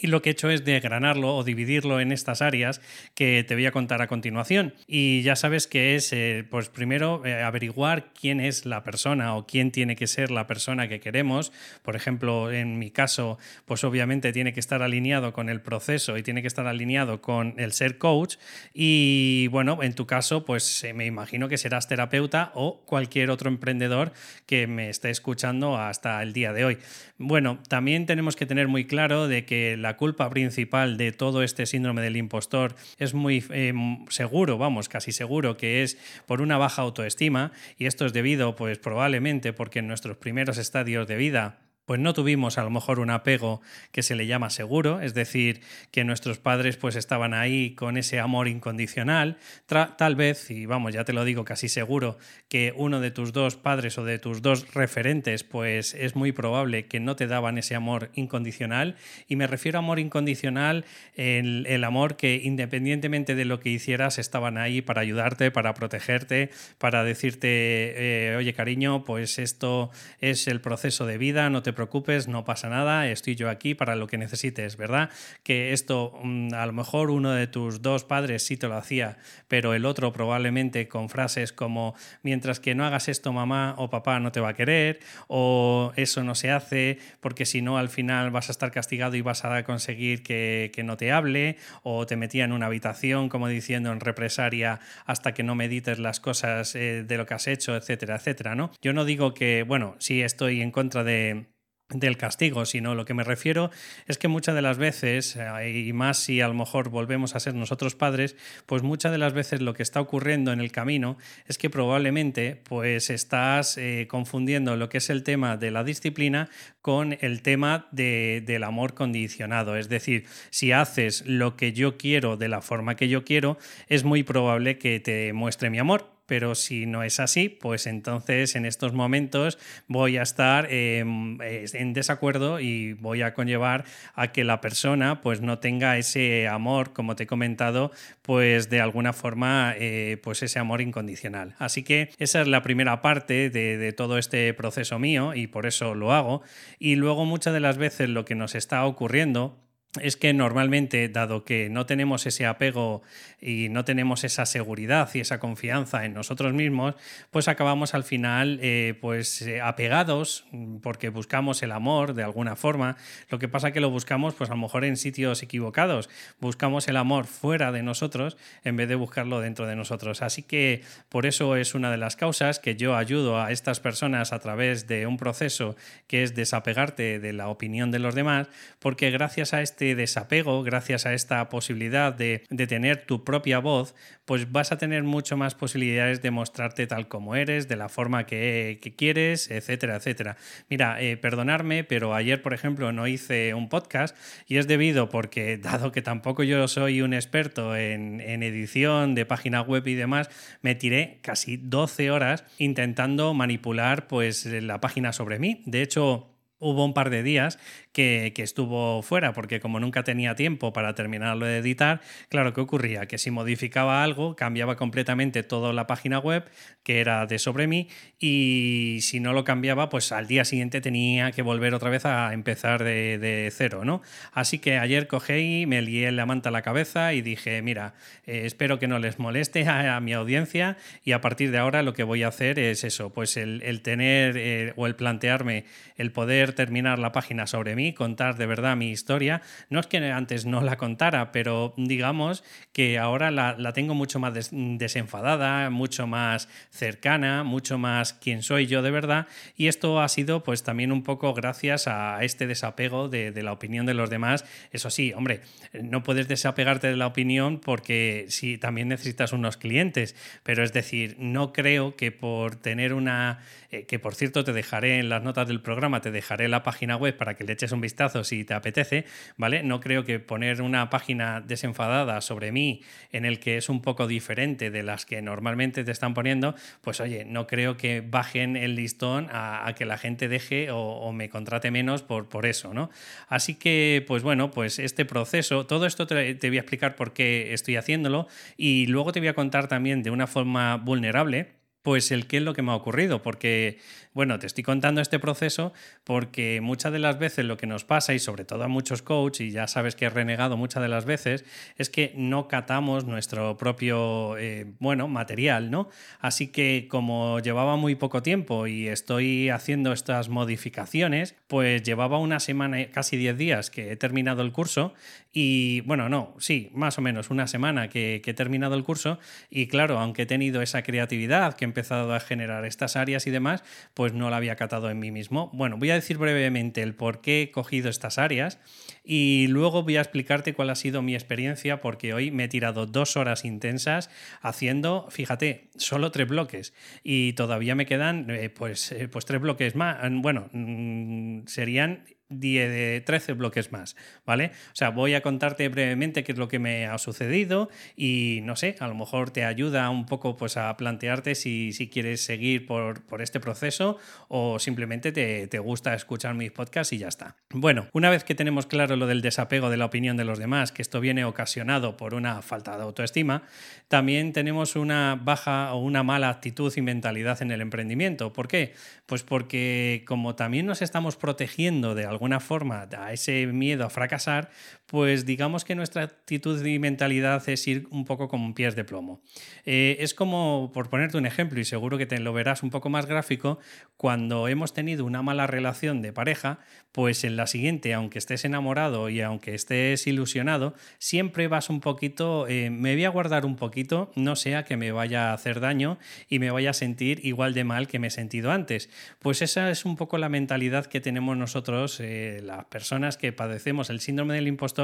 y 0.00 0.08
lo 0.08 0.22
que 0.22 0.30
he 0.30 0.32
hecho 0.32 0.50
es 0.50 0.64
desgranarlo 0.64 1.34
o 1.34 1.44
dividirlo 1.44 2.00
en 2.00 2.12
estas 2.12 2.42
áreas 2.42 2.80
que 3.14 3.44
te 3.44 3.54
voy 3.54 3.66
a 3.66 3.72
contar 3.72 4.02
a 4.02 4.06
continuación. 4.06 4.74
Y 4.86 5.22
ya 5.22 5.36
sabes 5.36 5.66
que 5.66 5.94
es, 5.94 6.12
eh, 6.12 6.44
pues 6.48 6.68
primero, 6.68 7.24
eh, 7.24 7.42
averiguar 7.42 8.12
quién 8.18 8.40
es 8.40 8.66
la 8.66 8.82
persona 8.82 9.34
o 9.34 9.46
quién 9.46 9.70
tiene 9.70 9.96
que 9.96 10.06
ser 10.06 10.30
la 10.30 10.46
persona 10.46 10.88
que 10.88 11.00
queremos. 11.00 11.52
Por 11.82 11.96
ejemplo, 11.96 12.52
en 12.52 12.78
mi 12.78 12.90
caso, 12.90 13.38
pues 13.64 13.84
obviamente 13.84 14.32
tiene 14.32 14.52
que 14.52 14.60
estar 14.60 14.82
alineado 14.82 15.32
con 15.32 15.48
el 15.48 15.60
proceso 15.60 16.16
y 16.16 16.22
tiene 16.22 16.42
que 16.42 16.48
estar 16.48 16.66
alineado 16.66 17.20
con 17.20 17.54
el 17.58 17.72
ser 17.72 17.98
coach. 17.98 18.36
Y 18.74 19.48
bueno, 19.48 19.82
en 19.82 19.94
tu 19.94 20.06
caso, 20.06 20.44
pues 20.44 20.84
eh, 20.84 20.92
me 20.92 21.06
imagino 21.06 21.48
que 21.48 21.58
serás 21.58 21.88
terapeuta 21.88 22.52
o 22.54 22.82
cualquier 22.84 23.30
otro 23.30 23.48
emprendedor 23.48 24.12
que 24.46 24.66
me 24.66 24.90
esté 24.90 25.10
escuchando 25.10 25.76
hasta 25.76 26.22
el 26.22 26.32
día 26.32 26.52
de 26.52 26.64
hoy. 26.64 26.78
Bueno, 27.18 27.58
también 27.68 28.04
tenemos 28.06 28.36
que 28.36 28.46
tener 28.46 28.68
muy 28.68 28.86
claro 28.86 29.26
de 29.28 29.44
que 29.44 29.76
la 29.76 29.85
culpa 29.96 30.28
principal 30.30 30.96
de 30.96 31.12
todo 31.12 31.42
este 31.42 31.66
síndrome 31.66 32.02
del 32.02 32.16
impostor 32.16 32.74
es 32.98 33.14
muy 33.14 33.44
eh, 33.50 33.72
seguro, 34.08 34.58
vamos, 34.58 34.88
casi 34.88 35.12
seguro 35.12 35.56
que 35.56 35.82
es 35.82 35.98
por 36.26 36.40
una 36.40 36.58
baja 36.58 36.82
autoestima 36.82 37.52
y 37.78 37.86
esto 37.86 38.06
es 38.06 38.12
debido 38.12 38.56
pues 38.56 38.78
probablemente 38.78 39.52
porque 39.52 39.80
en 39.80 39.88
nuestros 39.88 40.16
primeros 40.16 40.58
estadios 40.58 41.06
de 41.06 41.16
vida 41.16 41.58
pues 41.86 42.00
no 42.00 42.12
tuvimos 42.12 42.58
a 42.58 42.64
lo 42.64 42.70
mejor 42.70 42.98
un 42.98 43.10
apego 43.10 43.62
que 43.92 44.02
se 44.02 44.16
le 44.16 44.26
llama 44.26 44.50
seguro, 44.50 45.00
es 45.00 45.14
decir, 45.14 45.60
que 45.90 46.04
nuestros 46.04 46.38
padres 46.38 46.76
pues 46.76 46.96
estaban 46.96 47.32
ahí 47.32 47.74
con 47.74 47.96
ese 47.96 48.20
amor 48.20 48.48
incondicional, 48.48 49.38
tal 49.66 50.16
vez, 50.16 50.50
y 50.50 50.66
vamos, 50.66 50.92
ya 50.92 51.04
te 51.04 51.12
lo 51.12 51.24
digo 51.24 51.44
casi 51.44 51.68
seguro, 51.68 52.18
que 52.48 52.74
uno 52.76 53.00
de 53.00 53.12
tus 53.12 53.32
dos 53.32 53.56
padres 53.56 53.96
o 53.98 54.04
de 54.04 54.18
tus 54.18 54.42
dos 54.42 54.74
referentes 54.74 55.44
pues 55.44 55.94
es 55.94 56.16
muy 56.16 56.32
probable 56.32 56.86
que 56.86 57.00
no 57.00 57.16
te 57.16 57.28
daban 57.28 57.56
ese 57.56 57.76
amor 57.76 58.10
incondicional, 58.14 58.96
y 59.28 59.36
me 59.36 59.46
refiero 59.46 59.78
a 59.78 59.86
amor 59.86 60.00
incondicional, 60.00 60.84
el, 61.14 61.66
el 61.68 61.84
amor 61.84 62.16
que 62.16 62.40
independientemente 62.42 63.36
de 63.36 63.44
lo 63.44 63.60
que 63.60 63.70
hicieras 63.70 64.18
estaban 64.18 64.58
ahí 64.58 64.82
para 64.82 65.02
ayudarte, 65.02 65.52
para 65.52 65.72
protegerte, 65.74 66.50
para 66.78 67.04
decirte, 67.04 67.46
eh, 67.46 68.36
oye 68.36 68.52
cariño, 68.54 69.04
pues 69.04 69.38
esto 69.38 69.90
es 70.20 70.48
el 70.48 70.60
proceso 70.60 71.06
de 71.06 71.18
vida, 71.18 71.48
no 71.48 71.62
te 71.62 71.75
preocupes, 71.76 72.26
no 72.26 72.44
pasa 72.44 72.68
nada, 72.68 73.08
estoy 73.08 73.36
yo 73.36 73.48
aquí 73.48 73.74
para 73.74 73.94
lo 73.94 74.08
que 74.08 74.18
necesites, 74.18 74.76
¿verdad? 74.76 75.10
Que 75.44 75.72
esto 75.72 76.18
mm, 76.22 76.54
a 76.54 76.66
lo 76.66 76.72
mejor 76.72 77.10
uno 77.10 77.30
de 77.30 77.46
tus 77.46 77.82
dos 77.82 78.02
padres 78.02 78.42
sí 78.42 78.56
te 78.56 78.66
lo 78.66 78.76
hacía, 78.76 79.18
pero 79.46 79.74
el 79.74 79.84
otro 79.84 80.12
probablemente 80.12 80.88
con 80.88 81.08
frases 81.08 81.52
como 81.52 81.94
mientras 82.22 82.58
que 82.58 82.74
no 82.74 82.84
hagas 82.84 83.08
esto 83.08 83.32
mamá 83.32 83.74
o 83.78 83.90
papá 83.90 84.18
no 84.18 84.32
te 84.32 84.40
va 84.40 84.50
a 84.50 84.54
querer, 84.54 84.98
o 85.28 85.92
eso 85.96 86.24
no 86.24 86.34
se 86.34 86.50
hace 86.50 86.98
porque 87.20 87.46
si 87.46 87.62
no 87.62 87.78
al 87.78 87.88
final 87.88 88.30
vas 88.30 88.48
a 88.48 88.52
estar 88.52 88.70
castigado 88.70 89.16
y 89.16 89.20
vas 89.20 89.44
a 89.44 89.62
conseguir 89.64 90.22
que, 90.22 90.72
no 90.84 90.96
te 90.96 91.12
hable, 91.12 91.56
o 91.82 92.06
te 92.06 92.16
metía 92.16 92.44
en 92.44 92.52
una 92.52 92.66
habitación 92.66 93.28
como 93.28 93.48
diciendo 93.48 93.92
en 93.92 94.00
represaria 94.00 94.80
hasta 95.04 95.34
que 95.34 95.42
no 95.42 95.54
medites 95.54 95.98
las 95.98 96.20
cosas 96.20 96.74
eh, 96.74 97.04
de 97.06 97.16
lo 97.16 97.26
que 97.26 97.34
has 97.34 97.46
hecho, 97.46 97.76
etcétera, 97.76 98.16
etcétera, 98.16 98.54
¿no? 98.54 98.70
Yo 98.80 98.92
no 98.92 99.04
digo 99.04 99.34
que, 99.34 99.62
bueno, 99.62 99.96
sí 99.98 100.22
estoy 100.22 100.62
en 100.62 100.70
contra 100.70 101.04
de 101.04 101.46
del 101.90 102.16
castigo, 102.16 102.66
sino 102.66 102.96
lo 102.96 103.04
que 103.04 103.14
me 103.14 103.22
refiero 103.22 103.70
es 104.08 104.18
que 104.18 104.26
muchas 104.26 104.56
de 104.56 104.62
las 104.62 104.76
veces, 104.76 105.36
eh, 105.36 105.84
y 105.86 105.92
más 105.92 106.18
si 106.18 106.40
a 106.40 106.48
lo 106.48 106.54
mejor 106.54 106.88
volvemos 106.90 107.36
a 107.36 107.40
ser 107.40 107.54
nosotros 107.54 107.94
padres, 107.94 108.34
pues 108.66 108.82
muchas 108.82 109.12
de 109.12 109.18
las 109.18 109.32
veces 109.32 109.60
lo 109.60 109.72
que 109.72 109.84
está 109.84 110.00
ocurriendo 110.00 110.52
en 110.52 110.60
el 110.60 110.72
camino 110.72 111.16
es 111.46 111.58
que 111.58 111.70
probablemente 111.70 112.60
pues 112.64 113.08
estás 113.10 113.78
eh, 113.78 114.06
confundiendo 114.08 114.76
lo 114.76 114.88
que 114.88 114.98
es 114.98 115.10
el 115.10 115.22
tema 115.22 115.56
de 115.56 115.70
la 115.70 115.84
disciplina 115.84 116.48
con 116.82 117.16
el 117.20 117.42
tema 117.42 117.86
del 117.92 118.64
amor 118.64 118.94
condicionado. 118.94 119.76
Es 119.76 119.88
decir, 119.88 120.26
si 120.50 120.72
haces 120.72 121.24
lo 121.26 121.56
que 121.56 121.72
yo 121.72 121.96
quiero 121.96 122.36
de 122.36 122.48
la 122.48 122.62
forma 122.62 122.96
que 122.96 123.08
yo 123.08 123.24
quiero, 123.24 123.58
es 123.88 124.02
muy 124.02 124.24
probable 124.24 124.78
que 124.78 124.98
te 124.98 125.32
muestre 125.32 125.70
mi 125.70 125.78
amor 125.78 126.15
pero 126.26 126.54
si 126.54 126.86
no 126.86 127.02
es 127.02 127.20
así, 127.20 127.48
pues 127.48 127.86
entonces 127.86 128.56
en 128.56 128.66
estos 128.66 128.92
momentos 128.92 129.58
voy 129.86 130.16
a 130.18 130.22
estar 130.22 130.70
em, 130.70 131.38
en 131.40 131.92
desacuerdo 131.92 132.60
y 132.60 132.92
voy 132.94 133.22
a 133.22 133.34
conllevar 133.34 133.84
a 134.14 134.32
que 134.32 134.44
la 134.44 134.60
persona 134.60 135.20
pues 135.20 135.40
no 135.40 135.58
tenga 135.58 135.96
ese 135.98 136.48
amor, 136.48 136.92
como 136.92 137.16
te 137.16 137.24
he 137.24 137.26
comentado, 137.26 137.92
pues 138.22 138.68
de 138.68 138.80
alguna 138.80 139.12
forma 139.12 139.74
eh, 139.78 140.18
pues 140.22 140.42
ese 140.42 140.58
amor 140.58 140.80
incondicional. 140.80 141.54
Así 141.58 141.82
que 141.82 142.10
esa 142.18 142.42
es 142.42 142.48
la 142.48 142.62
primera 142.62 143.02
parte 143.02 143.50
de, 143.50 143.78
de 143.78 143.92
todo 143.92 144.18
este 144.18 144.52
proceso 144.54 144.98
mío 144.98 145.34
y 145.34 145.46
por 145.46 145.66
eso 145.66 145.94
lo 145.94 146.12
hago. 146.12 146.42
Y 146.78 146.96
luego 146.96 147.24
muchas 147.24 147.54
de 147.54 147.60
las 147.60 147.78
veces 147.78 148.08
lo 148.08 148.24
que 148.24 148.34
nos 148.34 148.54
está 148.54 148.84
ocurriendo 148.84 149.65
es 150.02 150.16
que 150.16 150.32
normalmente, 150.32 151.08
dado 151.08 151.44
que 151.44 151.68
no 151.68 151.86
tenemos 151.86 152.26
ese 152.26 152.46
apego 152.46 153.02
y 153.40 153.68
no 153.68 153.84
tenemos 153.84 154.24
esa 154.24 154.46
seguridad 154.46 155.08
y 155.14 155.20
esa 155.20 155.38
confianza 155.38 156.04
en 156.04 156.14
nosotros 156.14 156.52
mismos, 156.52 156.94
pues 157.30 157.48
acabamos 157.48 157.94
al 157.94 158.04
final 158.04 158.58
eh, 158.62 158.96
pues 159.00 159.42
eh, 159.42 159.60
apegados 159.60 160.46
porque 160.82 161.08
buscamos 161.08 161.62
el 161.62 161.72
amor 161.72 162.14
de 162.14 162.22
alguna 162.22 162.56
forma. 162.56 162.96
Lo 163.28 163.38
que 163.38 163.48
pasa 163.48 163.72
que 163.72 163.80
lo 163.80 163.90
buscamos 163.90 164.34
pues 164.34 164.50
a 164.50 164.54
lo 164.54 164.60
mejor 164.60 164.84
en 164.84 164.96
sitios 164.96 165.42
equivocados. 165.42 166.08
Buscamos 166.40 166.88
el 166.88 166.96
amor 166.96 167.26
fuera 167.26 167.72
de 167.72 167.82
nosotros 167.82 168.36
en 168.64 168.76
vez 168.76 168.88
de 168.88 168.94
buscarlo 168.94 169.40
dentro 169.40 169.66
de 169.66 169.76
nosotros. 169.76 170.22
Así 170.22 170.42
que 170.42 170.82
por 171.08 171.26
eso 171.26 171.56
es 171.56 171.74
una 171.74 171.90
de 171.90 171.96
las 171.96 172.16
causas 172.16 172.58
que 172.58 172.76
yo 172.76 172.96
ayudo 172.96 173.40
a 173.40 173.52
estas 173.52 173.80
personas 173.80 174.32
a 174.32 174.38
través 174.38 174.86
de 174.86 175.06
un 175.06 175.16
proceso 175.16 175.76
que 176.06 176.22
es 176.22 176.34
desapegarte 176.34 177.18
de 177.18 177.32
la 177.32 177.48
opinión 177.48 177.90
de 177.90 177.98
los 177.98 178.14
demás, 178.14 178.48
porque 178.78 179.10
gracias 179.10 179.54
a 179.54 179.62
este 179.62 179.85
desapego, 179.94 180.62
gracias 180.62 181.06
a 181.06 181.14
esta 181.14 181.48
posibilidad 181.48 182.12
de, 182.12 182.44
tener 182.68 183.06
tu 183.06 183.24
propia 183.24 183.58
voz, 183.58 183.94
pues 184.24 184.50
vas 184.50 184.72
a 184.72 184.78
tener 184.78 185.02
mucho 185.04 185.36
más 185.36 185.54
posibilidades 185.54 186.22
de 186.22 186.30
mostrarte 186.30 186.86
tal 186.86 187.08
como 187.08 187.36
eres, 187.36 187.68
de 187.68 187.76
la 187.76 187.88
forma 187.88 188.26
que, 188.26 188.94
quieres, 188.96 189.50
etcétera, 189.50 189.96
etcétera. 189.96 190.36
Mira, 190.68 191.00
eh, 191.00 191.16
perdonarme, 191.16 191.84
pero 191.84 192.14
ayer, 192.14 192.42
por 192.42 192.54
ejemplo, 192.54 192.92
no 192.92 193.06
hice 193.06 193.54
un 193.54 193.68
podcast 193.68 194.16
y 194.46 194.56
es 194.56 194.66
debido 194.66 195.08
porque, 195.08 195.58
dado 195.58 195.92
que 195.92 196.02
tampoco 196.02 196.42
yo 196.42 196.66
soy 196.68 197.02
un 197.02 197.14
experto 197.14 197.76
en, 197.76 198.20
en 198.20 198.42
edición 198.42 199.14
de 199.14 199.26
página 199.26 199.62
web 199.62 199.86
y 199.86 199.94
demás, 199.94 200.30
me 200.62 200.74
tiré 200.74 201.18
casi 201.22 201.56
12 201.56 202.10
horas 202.10 202.44
intentando 202.58 203.34
manipular 203.34 204.06
pues 204.08 204.46
la 204.46 204.80
página 204.80 205.12
sobre 205.12 205.38
mí. 205.38 205.62
De 205.66 205.82
hecho, 205.82 206.36
hubo 206.58 206.84
un 206.84 206.94
par 206.94 207.10
de 207.10 207.22
días 207.22 207.58
que, 207.96 208.42
estuvo 208.42 209.00
fuera, 209.00 209.32
porque 209.32 209.58
como 209.58 209.80
nunca 209.80 210.04
tenía 210.04 210.34
tiempo 210.34 210.74
para 210.74 210.94
terminarlo 210.94 211.46
de 211.46 211.56
editar, 211.56 212.02
claro, 212.28 212.52
¿qué 212.52 212.60
ocurría? 212.60 213.06
Que 213.06 213.16
si 213.16 213.30
modificaba 213.30 214.04
algo, 214.04 214.36
cambiaba 214.36 214.76
completamente 214.76 215.42
toda 215.42 215.72
la 215.72 215.86
página 215.86 216.18
web, 216.18 216.44
que 216.82 217.00
era 217.00 217.24
de 217.24 217.38
sobre 217.38 217.66
mí, 217.66 217.88
y 218.18 218.98
si 219.00 219.18
no 219.18 219.32
lo 219.32 219.44
cambiaba, 219.44 219.88
pues 219.88 220.12
al 220.12 220.26
día 220.26 220.44
siguiente 220.44 220.82
tenía 220.82 221.32
que 221.32 221.40
volver 221.40 221.72
otra 221.72 221.88
vez 221.88 222.04
a 222.04 222.34
empezar 222.34 222.84
de, 222.84 223.50
cero, 223.56 223.84
¿no? 223.86 224.02
Así 224.32 224.58
que 224.58 224.76
ayer 224.76 225.06
cogí 225.06 225.64
me 225.66 225.80
lié 225.80 226.12
la 226.12 226.26
manta 226.26 226.50
a 226.50 226.52
la 226.52 226.60
cabeza 226.60 227.14
y 227.14 227.22
dije, 227.22 227.62
mira, 227.62 227.94
eh, 228.26 228.42
espero 228.44 228.78
que 228.78 228.88
no 228.88 228.98
les 228.98 229.18
moleste 229.18 229.66
a, 229.66 229.98
mi 230.00 230.12
audiencia 230.12 230.76
y 231.02 231.12
a 231.12 231.22
partir 231.22 231.50
de 231.50 231.58
ahora 231.58 231.82
lo 231.82 231.94
que 231.94 232.02
voy 232.02 232.24
a 232.24 232.28
hacer 232.28 232.58
es 232.58 232.84
eso, 232.84 233.10
pues 233.10 233.38
el, 233.38 233.80
tener 233.80 234.36
eh, 234.36 234.74
o 234.76 234.86
el 234.86 234.96
plantearme 234.96 235.64
el 235.96 236.12
poder 236.12 236.52
terminar 236.52 236.98
la 236.98 237.12
página 237.12 237.46
sobre 237.46 237.74
mí, 237.74 237.85
contar 237.94 238.36
de 238.36 238.46
verdad 238.46 238.76
mi 238.76 238.90
historia. 238.90 239.42
No 239.70 239.80
es 239.80 239.86
que 239.86 239.98
antes 239.98 240.46
no 240.46 240.60
la 240.60 240.76
contara, 240.76 241.32
pero 241.32 241.74
digamos 241.76 242.44
que 242.72 242.98
ahora 242.98 243.30
la, 243.30 243.72
tengo 243.72 243.94
mucho 243.94 244.18
más 244.18 244.50
desenfadada, 244.52 245.70
mucho 245.70 246.06
más 246.06 246.48
cercana, 246.70 247.44
mucho 247.44 247.78
más 247.78 248.12
quién 248.12 248.42
soy 248.42 248.66
yo 248.66 248.82
de 248.82 248.90
verdad. 248.90 249.26
Y 249.56 249.68
esto 249.68 250.00
ha 250.00 250.08
sido 250.08 250.42
pues 250.42 250.62
también 250.62 250.92
un 250.92 251.02
poco 251.02 251.34
gracias 251.34 251.88
a 251.88 252.18
este 252.22 252.46
desapego 252.46 253.08
de, 253.08 253.32
la 253.42 253.52
opinión 253.52 253.86
de 253.86 253.94
los 253.94 254.10
demás. 254.10 254.44
Eso 254.72 254.90
sí, 254.90 255.12
hombre, 255.14 255.40
no 255.72 256.02
puedes 256.02 256.28
desapegarte 256.28 256.88
de 256.88 256.96
la 256.96 257.06
opinión 257.06 257.60
porque 257.60 258.26
sí, 258.28 258.58
también 258.58 258.88
necesitas 258.88 259.32
unos 259.32 259.56
clientes, 259.56 260.16
pero 260.42 260.62
es 260.62 260.72
decir, 260.72 261.16
no 261.18 261.52
creo 261.52 261.96
que 261.96 262.12
por 262.12 262.56
tener 262.56 262.94
una, 262.94 263.40
eh, 263.70 263.84
que 263.86 263.98
por 263.98 264.14
cierto 264.14 264.44
te 264.44 264.52
dejaré 264.52 264.98
en 264.98 265.08
las 265.08 265.22
notas 265.22 265.48
del 265.48 265.60
programa, 265.60 266.00
te 266.00 266.10
dejaré 266.10 266.48
la 266.48 266.62
página 266.62 266.96
web 266.96 267.16
para 267.16 267.34
que 267.34 267.44
le 267.44 267.52
eches 267.52 267.72
vistazo 267.80 268.24
si 268.24 268.44
te 268.44 268.54
apetece, 268.54 269.04
¿vale? 269.36 269.62
No 269.62 269.80
creo 269.80 270.04
que 270.04 270.18
poner 270.18 270.62
una 270.62 270.90
página 270.90 271.40
desenfadada 271.40 272.20
sobre 272.20 272.52
mí 272.52 272.82
en 273.12 273.24
el 273.24 273.40
que 273.40 273.56
es 273.56 273.68
un 273.68 273.82
poco 273.82 274.06
diferente 274.06 274.70
de 274.70 274.82
las 274.82 275.06
que 275.06 275.22
normalmente 275.22 275.84
te 275.84 275.90
están 275.90 276.14
poniendo, 276.14 276.54
pues 276.80 277.00
oye, 277.00 277.24
no 277.24 277.46
creo 277.46 277.76
que 277.76 278.00
bajen 278.00 278.56
el 278.56 278.74
listón 278.74 279.28
a, 279.30 279.72
que 279.76 279.84
la 279.84 279.98
gente 279.98 280.28
deje 280.28 280.68
o, 280.70 281.12
me 281.12 281.28
contrate 281.28 281.70
menos 281.70 282.02
por, 282.02 282.28
por 282.28 282.46
eso, 282.46 282.74
¿no? 282.74 282.90
Así 283.28 283.54
que, 283.54 284.04
pues 284.06 284.22
bueno, 284.22 284.50
pues 284.50 284.78
este 284.78 285.04
proceso, 285.04 285.66
todo 285.66 285.86
esto 285.86 286.06
te 286.06 286.36
voy 286.48 286.56
a 286.56 286.60
explicar 286.60 286.96
por 286.96 287.12
qué 287.12 287.52
estoy 287.52 287.76
haciéndolo 287.76 288.28
y 288.56 288.86
luego 288.86 289.12
te 289.12 289.20
voy 289.20 289.28
a 289.28 289.34
contar 289.34 289.68
también 289.68 290.02
de 290.02 290.10
una 290.10 290.26
forma 290.26 290.76
vulnerable 290.76 291.56
pues 291.86 292.10
el 292.10 292.26
qué 292.26 292.38
es 292.38 292.42
lo 292.42 292.52
que 292.52 292.62
me 292.62 292.72
ha 292.72 292.74
ocurrido, 292.74 293.22
porque 293.22 293.78
bueno, 294.12 294.40
te 294.40 294.46
estoy 294.48 294.64
contando 294.64 295.00
este 295.00 295.20
proceso 295.20 295.72
porque 296.02 296.60
muchas 296.60 296.90
de 296.90 296.98
las 296.98 297.18
veces 297.18 297.44
lo 297.44 297.56
que 297.56 297.68
nos 297.68 297.84
pasa, 297.84 298.12
y 298.12 298.18
sobre 298.18 298.44
todo 298.44 298.64
a 298.64 298.66
muchos 298.66 299.02
coaches, 299.02 299.46
y 299.46 299.50
ya 299.52 299.68
sabes 299.68 299.94
que 299.94 300.06
he 300.06 300.08
renegado 300.08 300.56
muchas 300.56 300.82
de 300.82 300.88
las 300.88 301.04
veces, 301.04 301.44
es 301.76 301.88
que 301.88 302.12
no 302.16 302.48
catamos 302.48 303.04
nuestro 303.04 303.56
propio, 303.56 304.36
eh, 304.36 304.66
bueno, 304.80 305.06
material, 305.06 305.70
¿no? 305.70 305.88
Así 306.18 306.48
que 306.48 306.88
como 306.90 307.38
llevaba 307.38 307.76
muy 307.76 307.94
poco 307.94 308.20
tiempo 308.20 308.66
y 308.66 308.88
estoy 308.88 309.50
haciendo 309.50 309.92
estas 309.92 310.28
modificaciones, 310.28 311.36
pues 311.46 311.84
llevaba 311.84 312.18
una 312.18 312.40
semana, 312.40 312.90
casi 312.90 313.16
10 313.16 313.38
días 313.38 313.70
que 313.70 313.92
he 313.92 313.96
terminado 313.96 314.42
el 314.42 314.50
curso 314.50 314.92
y, 315.38 315.82
bueno, 315.82 316.08
no, 316.08 316.34
sí, 316.38 316.70
más 316.72 316.96
o 316.96 317.02
menos 317.02 317.28
una 317.28 317.46
semana 317.46 317.90
que, 317.90 318.22
que 318.24 318.30
he 318.30 318.34
terminado 318.34 318.74
el 318.74 318.84
curso 318.84 319.18
y 319.50 319.66
claro, 319.66 319.98
aunque 319.98 320.22
he 320.22 320.26
tenido 320.26 320.62
esa 320.62 320.82
creatividad, 320.82 321.56
que 321.56 321.66
he 321.66 321.68
empezado 321.68 322.14
a 322.14 322.20
generar 322.20 322.64
estas 322.64 322.96
áreas 322.96 323.26
y 323.26 323.30
demás, 323.30 323.62
pues 323.92 324.14
no 324.14 324.30
la 324.30 324.38
había 324.38 324.56
catado 324.56 324.88
en 324.88 324.98
mí 324.98 325.10
mismo. 325.10 325.50
Bueno, 325.52 325.76
voy 325.76 325.90
a 325.90 325.94
decir 325.94 326.16
brevemente 326.16 326.80
el 326.80 326.94
por 326.94 327.20
qué 327.20 327.42
he 327.42 327.50
cogido 327.50 327.90
estas 327.90 328.16
áreas 328.16 328.58
y 329.04 329.46
luego 329.48 329.82
voy 329.82 329.98
a 329.98 330.00
explicarte 330.00 330.54
cuál 330.54 330.70
ha 330.70 330.74
sido 330.74 331.02
mi 331.02 331.14
experiencia 331.14 331.82
porque 331.82 332.14
hoy 332.14 332.30
me 332.30 332.44
he 332.44 332.48
tirado 332.48 332.86
dos 332.86 333.18
horas 333.18 333.44
intensas 333.44 334.08
haciendo, 334.40 335.06
fíjate, 335.10 335.68
solo 335.76 336.12
tres 336.12 336.28
bloques 336.28 336.72
y 337.04 337.34
todavía 337.34 337.74
me 337.74 337.84
quedan 337.84 338.30
eh, 338.30 338.48
pues, 338.48 338.90
eh, 338.90 339.06
pues 339.08 339.26
tres 339.26 339.42
bloques 339.42 339.74
más. 339.74 339.98
Bueno, 340.10 340.48
mm, 340.52 341.46
serían 341.46 342.04
10, 342.28 343.04
13 343.04 343.32
bloques 343.34 343.70
más, 343.72 343.96
¿vale? 344.24 344.50
O 344.72 344.76
sea, 344.76 344.90
voy 344.90 345.14
a 345.14 345.22
contarte 345.22 345.68
brevemente 345.68 346.24
qué 346.24 346.32
es 346.32 346.38
lo 346.38 346.48
que 346.48 346.58
me 346.58 346.86
ha 346.86 346.98
sucedido 346.98 347.70
y 347.96 348.40
no 348.42 348.56
sé, 348.56 348.76
a 348.80 348.88
lo 348.88 348.94
mejor 348.94 349.30
te 349.30 349.44
ayuda 349.44 349.88
un 349.90 350.06
poco 350.06 350.36
pues 350.36 350.56
a 350.56 350.76
plantearte 350.76 351.34
si, 351.34 351.72
si 351.72 351.88
quieres 351.88 352.24
seguir 352.24 352.66
por, 352.66 353.04
por, 353.04 353.22
este 353.22 353.40
proceso 353.40 353.98
o 354.28 354.58
simplemente 354.58 355.12
te, 355.12 355.46
te, 355.46 355.58
gusta 355.58 355.94
escuchar 355.94 356.34
mis 356.34 356.50
podcasts 356.50 356.92
y 356.92 356.98
ya 356.98 357.08
está. 357.08 357.36
Bueno, 357.50 357.88
una 357.92 358.10
vez 358.10 358.24
que 358.24 358.34
tenemos 358.34 358.66
claro 358.66 358.96
lo 358.96 359.06
del 359.06 359.22
desapego 359.22 359.70
de 359.70 359.76
la 359.76 359.86
opinión 359.86 360.16
de 360.16 360.24
los 360.24 360.38
demás, 360.38 360.72
que 360.72 360.82
esto 360.82 361.00
viene 361.00 361.24
ocasionado 361.24 361.96
por 361.96 362.14
una 362.14 362.42
falta 362.42 362.76
de 362.76 362.82
autoestima, 362.82 363.42
también 363.88 364.32
tenemos 364.32 364.76
una 364.76 365.20
baja 365.20 365.72
o 365.74 365.78
una 365.78 366.02
mala 366.02 366.28
actitud 366.28 366.72
y 366.76 366.82
mentalidad 366.82 367.40
en 367.42 367.50
el 367.50 367.60
emprendimiento. 367.60 368.32
¿Por 368.32 368.48
qué? 368.48 368.74
Pues 369.06 369.22
porque 369.22 370.04
como 370.06 370.34
también 370.34 370.66
nos 370.66 370.82
estamos 370.82 371.16
protegiendo 371.16 371.94
de 371.94 372.15
alguna 372.16 372.40
forma 372.40 372.88
a 372.98 373.12
ese 373.12 373.46
miedo 373.46 373.84
a 373.84 373.90
fracasar, 373.90 374.50
pues 374.86 375.26
digamos 375.26 375.64
que 375.64 375.74
nuestra 375.74 376.04
actitud 376.04 376.64
y 376.64 376.78
mentalidad 376.78 377.46
es 377.48 377.66
ir 377.66 377.88
un 377.90 378.04
poco 378.04 378.28
con 378.28 378.54
pies 378.54 378.76
de 378.76 378.84
plomo. 378.84 379.20
Eh, 379.64 379.96
es 380.00 380.14
como, 380.14 380.70
por 380.72 380.88
ponerte 380.88 381.18
un 381.18 381.26
ejemplo, 381.26 381.58
y 381.58 381.64
seguro 381.64 381.98
que 381.98 382.06
te 382.06 382.20
lo 382.20 382.32
verás 382.32 382.62
un 382.62 382.70
poco 382.70 382.88
más 382.88 383.06
gráfico, 383.06 383.58
cuando 383.96 384.46
hemos 384.46 384.74
tenido 384.74 385.04
una 385.04 385.22
mala 385.22 385.48
relación 385.48 386.02
de 386.02 386.12
pareja, 386.12 386.60
pues 386.92 387.24
en 387.24 387.36
la 387.36 387.48
siguiente, 387.48 387.94
aunque 387.94 388.18
estés 388.18 388.44
enamorado 388.44 389.08
y 389.08 389.20
aunque 389.20 389.54
estés 389.54 390.06
ilusionado, 390.06 390.74
siempre 390.98 391.48
vas 391.48 391.68
un 391.68 391.80
poquito, 391.80 392.46
eh, 392.46 392.70
me 392.70 392.94
voy 392.94 393.04
a 393.04 393.10
guardar 393.10 393.44
un 393.44 393.56
poquito, 393.56 394.12
no 394.14 394.36
sea 394.36 394.64
que 394.64 394.76
me 394.76 394.92
vaya 394.92 395.30
a 395.30 395.34
hacer 395.34 395.58
daño 395.58 395.98
y 396.28 396.38
me 396.38 396.52
vaya 396.52 396.70
a 396.70 396.74
sentir 396.74 397.20
igual 397.26 397.54
de 397.54 397.64
mal 397.64 397.88
que 397.88 397.98
me 397.98 398.06
he 398.06 398.10
sentido 398.10 398.52
antes. 398.52 398.88
Pues 399.18 399.42
esa 399.42 399.68
es 399.70 399.84
un 399.84 399.96
poco 399.96 400.16
la 400.16 400.28
mentalidad 400.28 400.86
que 400.86 401.00
tenemos 401.00 401.36
nosotros 401.36 401.98
eh, 402.00 402.40
las 402.42 402.66
personas 402.66 403.16
que 403.16 403.32
padecemos 403.32 403.90
el 403.90 404.00
síndrome 404.00 404.34
del 404.34 404.46
impostor 404.46 404.75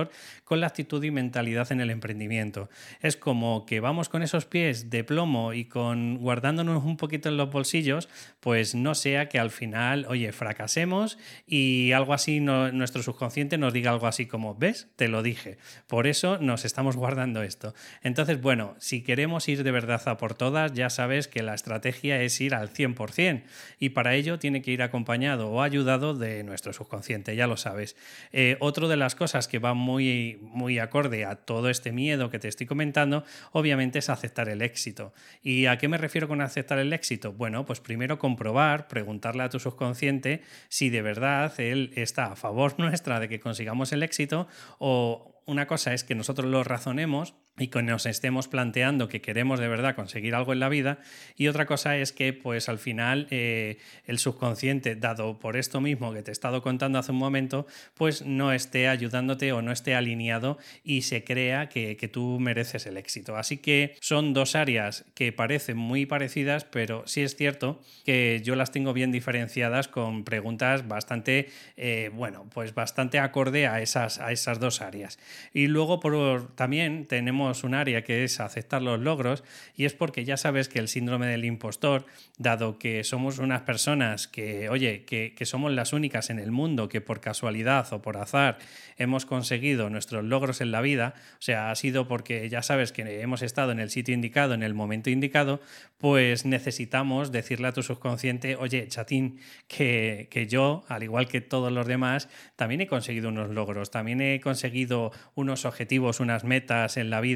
con 0.44 0.60
la 0.60 0.66
actitud 0.66 1.02
y 1.02 1.10
mentalidad 1.10 1.70
en 1.72 1.80
el 1.80 1.90
emprendimiento. 1.90 2.68
Es 3.00 3.16
como 3.16 3.66
que 3.66 3.80
vamos 3.80 4.08
con 4.08 4.22
esos 4.22 4.44
pies 4.44 4.90
de 4.90 5.04
plomo 5.04 5.52
y 5.52 5.64
con 5.66 6.18
guardándonos 6.18 6.84
un 6.84 6.96
poquito 6.96 7.28
en 7.28 7.36
los 7.36 7.50
bolsillos, 7.50 8.08
pues 8.40 8.74
no 8.74 8.94
sea 8.94 9.28
que 9.28 9.38
al 9.38 9.50
final, 9.50 10.06
oye, 10.08 10.32
fracasemos 10.32 11.18
y 11.46 11.92
algo 11.92 12.14
así, 12.14 12.40
nuestro 12.40 13.02
subconsciente 13.02 13.58
nos 13.58 13.72
diga 13.72 13.90
algo 13.90 14.06
así 14.06 14.26
como, 14.26 14.54
¿ves? 14.54 14.88
Te 14.96 15.08
lo 15.08 15.22
dije. 15.22 15.58
Por 15.86 16.06
eso 16.06 16.38
nos 16.38 16.64
estamos 16.64 16.96
guardando 16.96 17.42
esto. 17.42 17.74
Entonces, 18.02 18.40
bueno, 18.40 18.74
si 18.78 19.02
queremos 19.02 19.48
ir 19.48 19.62
de 19.62 19.70
verdad 19.70 20.02
a 20.06 20.16
por 20.16 20.34
todas, 20.34 20.72
ya 20.72 20.90
sabes 20.90 21.28
que 21.28 21.42
la 21.42 21.54
estrategia 21.54 22.20
es 22.22 22.40
ir 22.40 22.54
al 22.54 22.72
100% 22.72 23.42
y 23.78 23.90
para 23.90 24.14
ello 24.14 24.38
tiene 24.38 24.62
que 24.62 24.70
ir 24.70 24.82
acompañado 24.82 25.50
o 25.50 25.62
ayudado 25.62 26.14
de 26.14 26.42
nuestro 26.44 26.72
subconsciente, 26.72 27.36
ya 27.36 27.46
lo 27.46 27.56
sabes. 27.56 27.96
Eh, 28.32 28.56
otro 28.60 28.88
de 28.88 28.96
las 28.96 29.14
cosas 29.14 29.48
que 29.48 29.58
va 29.58 29.74
muy, 29.82 30.38
muy 30.40 30.78
acorde 30.78 31.26
a 31.26 31.36
todo 31.36 31.68
este 31.68 31.92
miedo 31.92 32.30
que 32.30 32.38
te 32.38 32.48
estoy 32.48 32.66
comentando, 32.66 33.24
obviamente 33.52 33.98
es 33.98 34.08
aceptar 34.08 34.48
el 34.48 34.62
éxito. 34.62 35.12
¿Y 35.42 35.66
a 35.66 35.76
qué 35.76 35.88
me 35.88 35.98
refiero 35.98 36.28
con 36.28 36.40
aceptar 36.40 36.78
el 36.78 36.92
éxito? 36.92 37.32
Bueno, 37.32 37.66
pues 37.66 37.80
primero 37.80 38.18
comprobar, 38.18 38.88
preguntarle 38.88 39.42
a 39.42 39.50
tu 39.50 39.60
subconsciente 39.60 40.42
si 40.68 40.88
de 40.88 41.02
verdad 41.02 41.52
él 41.60 41.92
está 41.96 42.32
a 42.32 42.36
favor 42.36 42.74
nuestra 42.78 43.20
de 43.20 43.28
que 43.28 43.40
consigamos 43.40 43.92
el 43.92 44.02
éxito 44.02 44.48
o 44.78 45.42
una 45.44 45.66
cosa 45.66 45.92
es 45.92 46.04
que 46.04 46.14
nosotros 46.14 46.48
lo 46.48 46.62
razonemos 46.64 47.34
y 47.58 47.68
que 47.68 47.82
nos 47.82 48.06
estemos 48.06 48.48
planteando 48.48 49.08
que 49.08 49.20
queremos 49.20 49.60
de 49.60 49.68
verdad 49.68 49.94
conseguir 49.94 50.34
algo 50.34 50.52
en 50.52 50.60
la 50.60 50.68
vida. 50.68 51.00
Y 51.36 51.48
otra 51.48 51.66
cosa 51.66 51.98
es 51.98 52.12
que 52.12 52.32
pues 52.32 52.68
al 52.68 52.78
final 52.78 53.26
eh, 53.30 53.78
el 54.06 54.18
subconsciente 54.18 54.96
dado 54.96 55.38
por 55.38 55.56
esto 55.56 55.80
mismo 55.80 56.12
que 56.12 56.22
te 56.22 56.30
he 56.30 56.32
estado 56.32 56.62
contando 56.62 56.98
hace 56.98 57.12
un 57.12 57.18
momento 57.18 57.66
pues 57.94 58.22
no 58.24 58.52
esté 58.52 58.88
ayudándote 58.88 59.52
o 59.52 59.60
no 59.60 59.70
esté 59.70 59.94
alineado 59.94 60.58
y 60.82 61.02
se 61.02 61.24
crea 61.24 61.68
que, 61.68 61.96
que 61.96 62.08
tú 62.08 62.38
mereces 62.40 62.86
el 62.86 62.96
éxito. 62.96 63.36
Así 63.36 63.58
que 63.58 63.96
son 64.00 64.32
dos 64.32 64.56
áreas 64.56 65.04
que 65.14 65.32
parecen 65.32 65.76
muy 65.76 66.06
parecidas 66.06 66.64
pero 66.64 67.06
sí 67.06 67.20
es 67.20 67.36
cierto 67.36 67.80
que 68.04 68.40
yo 68.42 68.56
las 68.56 68.72
tengo 68.72 68.94
bien 68.94 69.12
diferenciadas 69.12 69.88
con 69.88 70.24
preguntas 70.24 70.88
bastante 70.88 71.50
eh, 71.76 72.10
bueno 72.14 72.48
pues 72.52 72.74
bastante 72.74 73.18
acorde 73.18 73.66
a 73.66 73.80
esas, 73.80 74.18
a 74.18 74.32
esas 74.32 74.58
dos 74.58 74.80
áreas. 74.80 75.18
Y 75.52 75.66
luego 75.66 76.00
por, 76.00 76.54
también 76.54 77.06
tenemos 77.06 77.41
un 77.64 77.74
área 77.74 78.02
que 78.02 78.24
es 78.24 78.40
aceptar 78.40 78.82
los 78.82 79.00
logros 79.00 79.44
y 79.76 79.84
es 79.84 79.92
porque 79.92 80.24
ya 80.24 80.36
sabes 80.36 80.68
que 80.68 80.78
el 80.78 80.88
síndrome 80.88 81.26
del 81.26 81.44
impostor, 81.44 82.06
dado 82.38 82.78
que 82.78 83.04
somos 83.04 83.38
unas 83.38 83.62
personas 83.62 84.28
que, 84.28 84.68
oye, 84.68 85.04
que, 85.04 85.34
que 85.34 85.46
somos 85.46 85.72
las 85.72 85.92
únicas 85.92 86.30
en 86.30 86.38
el 86.38 86.50
mundo 86.50 86.88
que 86.88 87.00
por 87.00 87.20
casualidad 87.20 87.92
o 87.92 88.02
por 88.02 88.16
azar 88.16 88.58
hemos 88.96 89.26
conseguido 89.26 89.90
nuestros 89.90 90.24
logros 90.24 90.60
en 90.60 90.70
la 90.70 90.80
vida, 90.80 91.14
o 91.34 91.42
sea, 91.42 91.70
ha 91.70 91.74
sido 91.74 92.08
porque 92.08 92.48
ya 92.48 92.62
sabes 92.62 92.92
que 92.92 93.20
hemos 93.20 93.42
estado 93.42 93.72
en 93.72 93.80
el 93.80 93.90
sitio 93.90 94.14
indicado, 94.14 94.54
en 94.54 94.62
el 94.62 94.74
momento 94.74 95.10
indicado, 95.10 95.60
pues 95.98 96.44
necesitamos 96.44 97.32
decirle 97.32 97.68
a 97.68 97.72
tu 97.72 97.82
subconsciente, 97.82 98.56
oye, 98.56 98.86
chatín, 98.88 99.38
que, 99.68 100.28
que 100.30 100.46
yo, 100.46 100.84
al 100.88 101.02
igual 101.02 101.28
que 101.28 101.40
todos 101.40 101.72
los 101.72 101.86
demás, 101.86 102.28
también 102.56 102.80
he 102.80 102.86
conseguido 102.86 103.28
unos 103.28 103.50
logros, 103.50 103.90
también 103.90 104.20
he 104.20 104.40
conseguido 104.40 105.12
unos 105.34 105.64
objetivos, 105.64 106.20
unas 106.20 106.44
metas 106.44 106.96
en 106.96 107.10
la 107.10 107.20
vida 107.20 107.31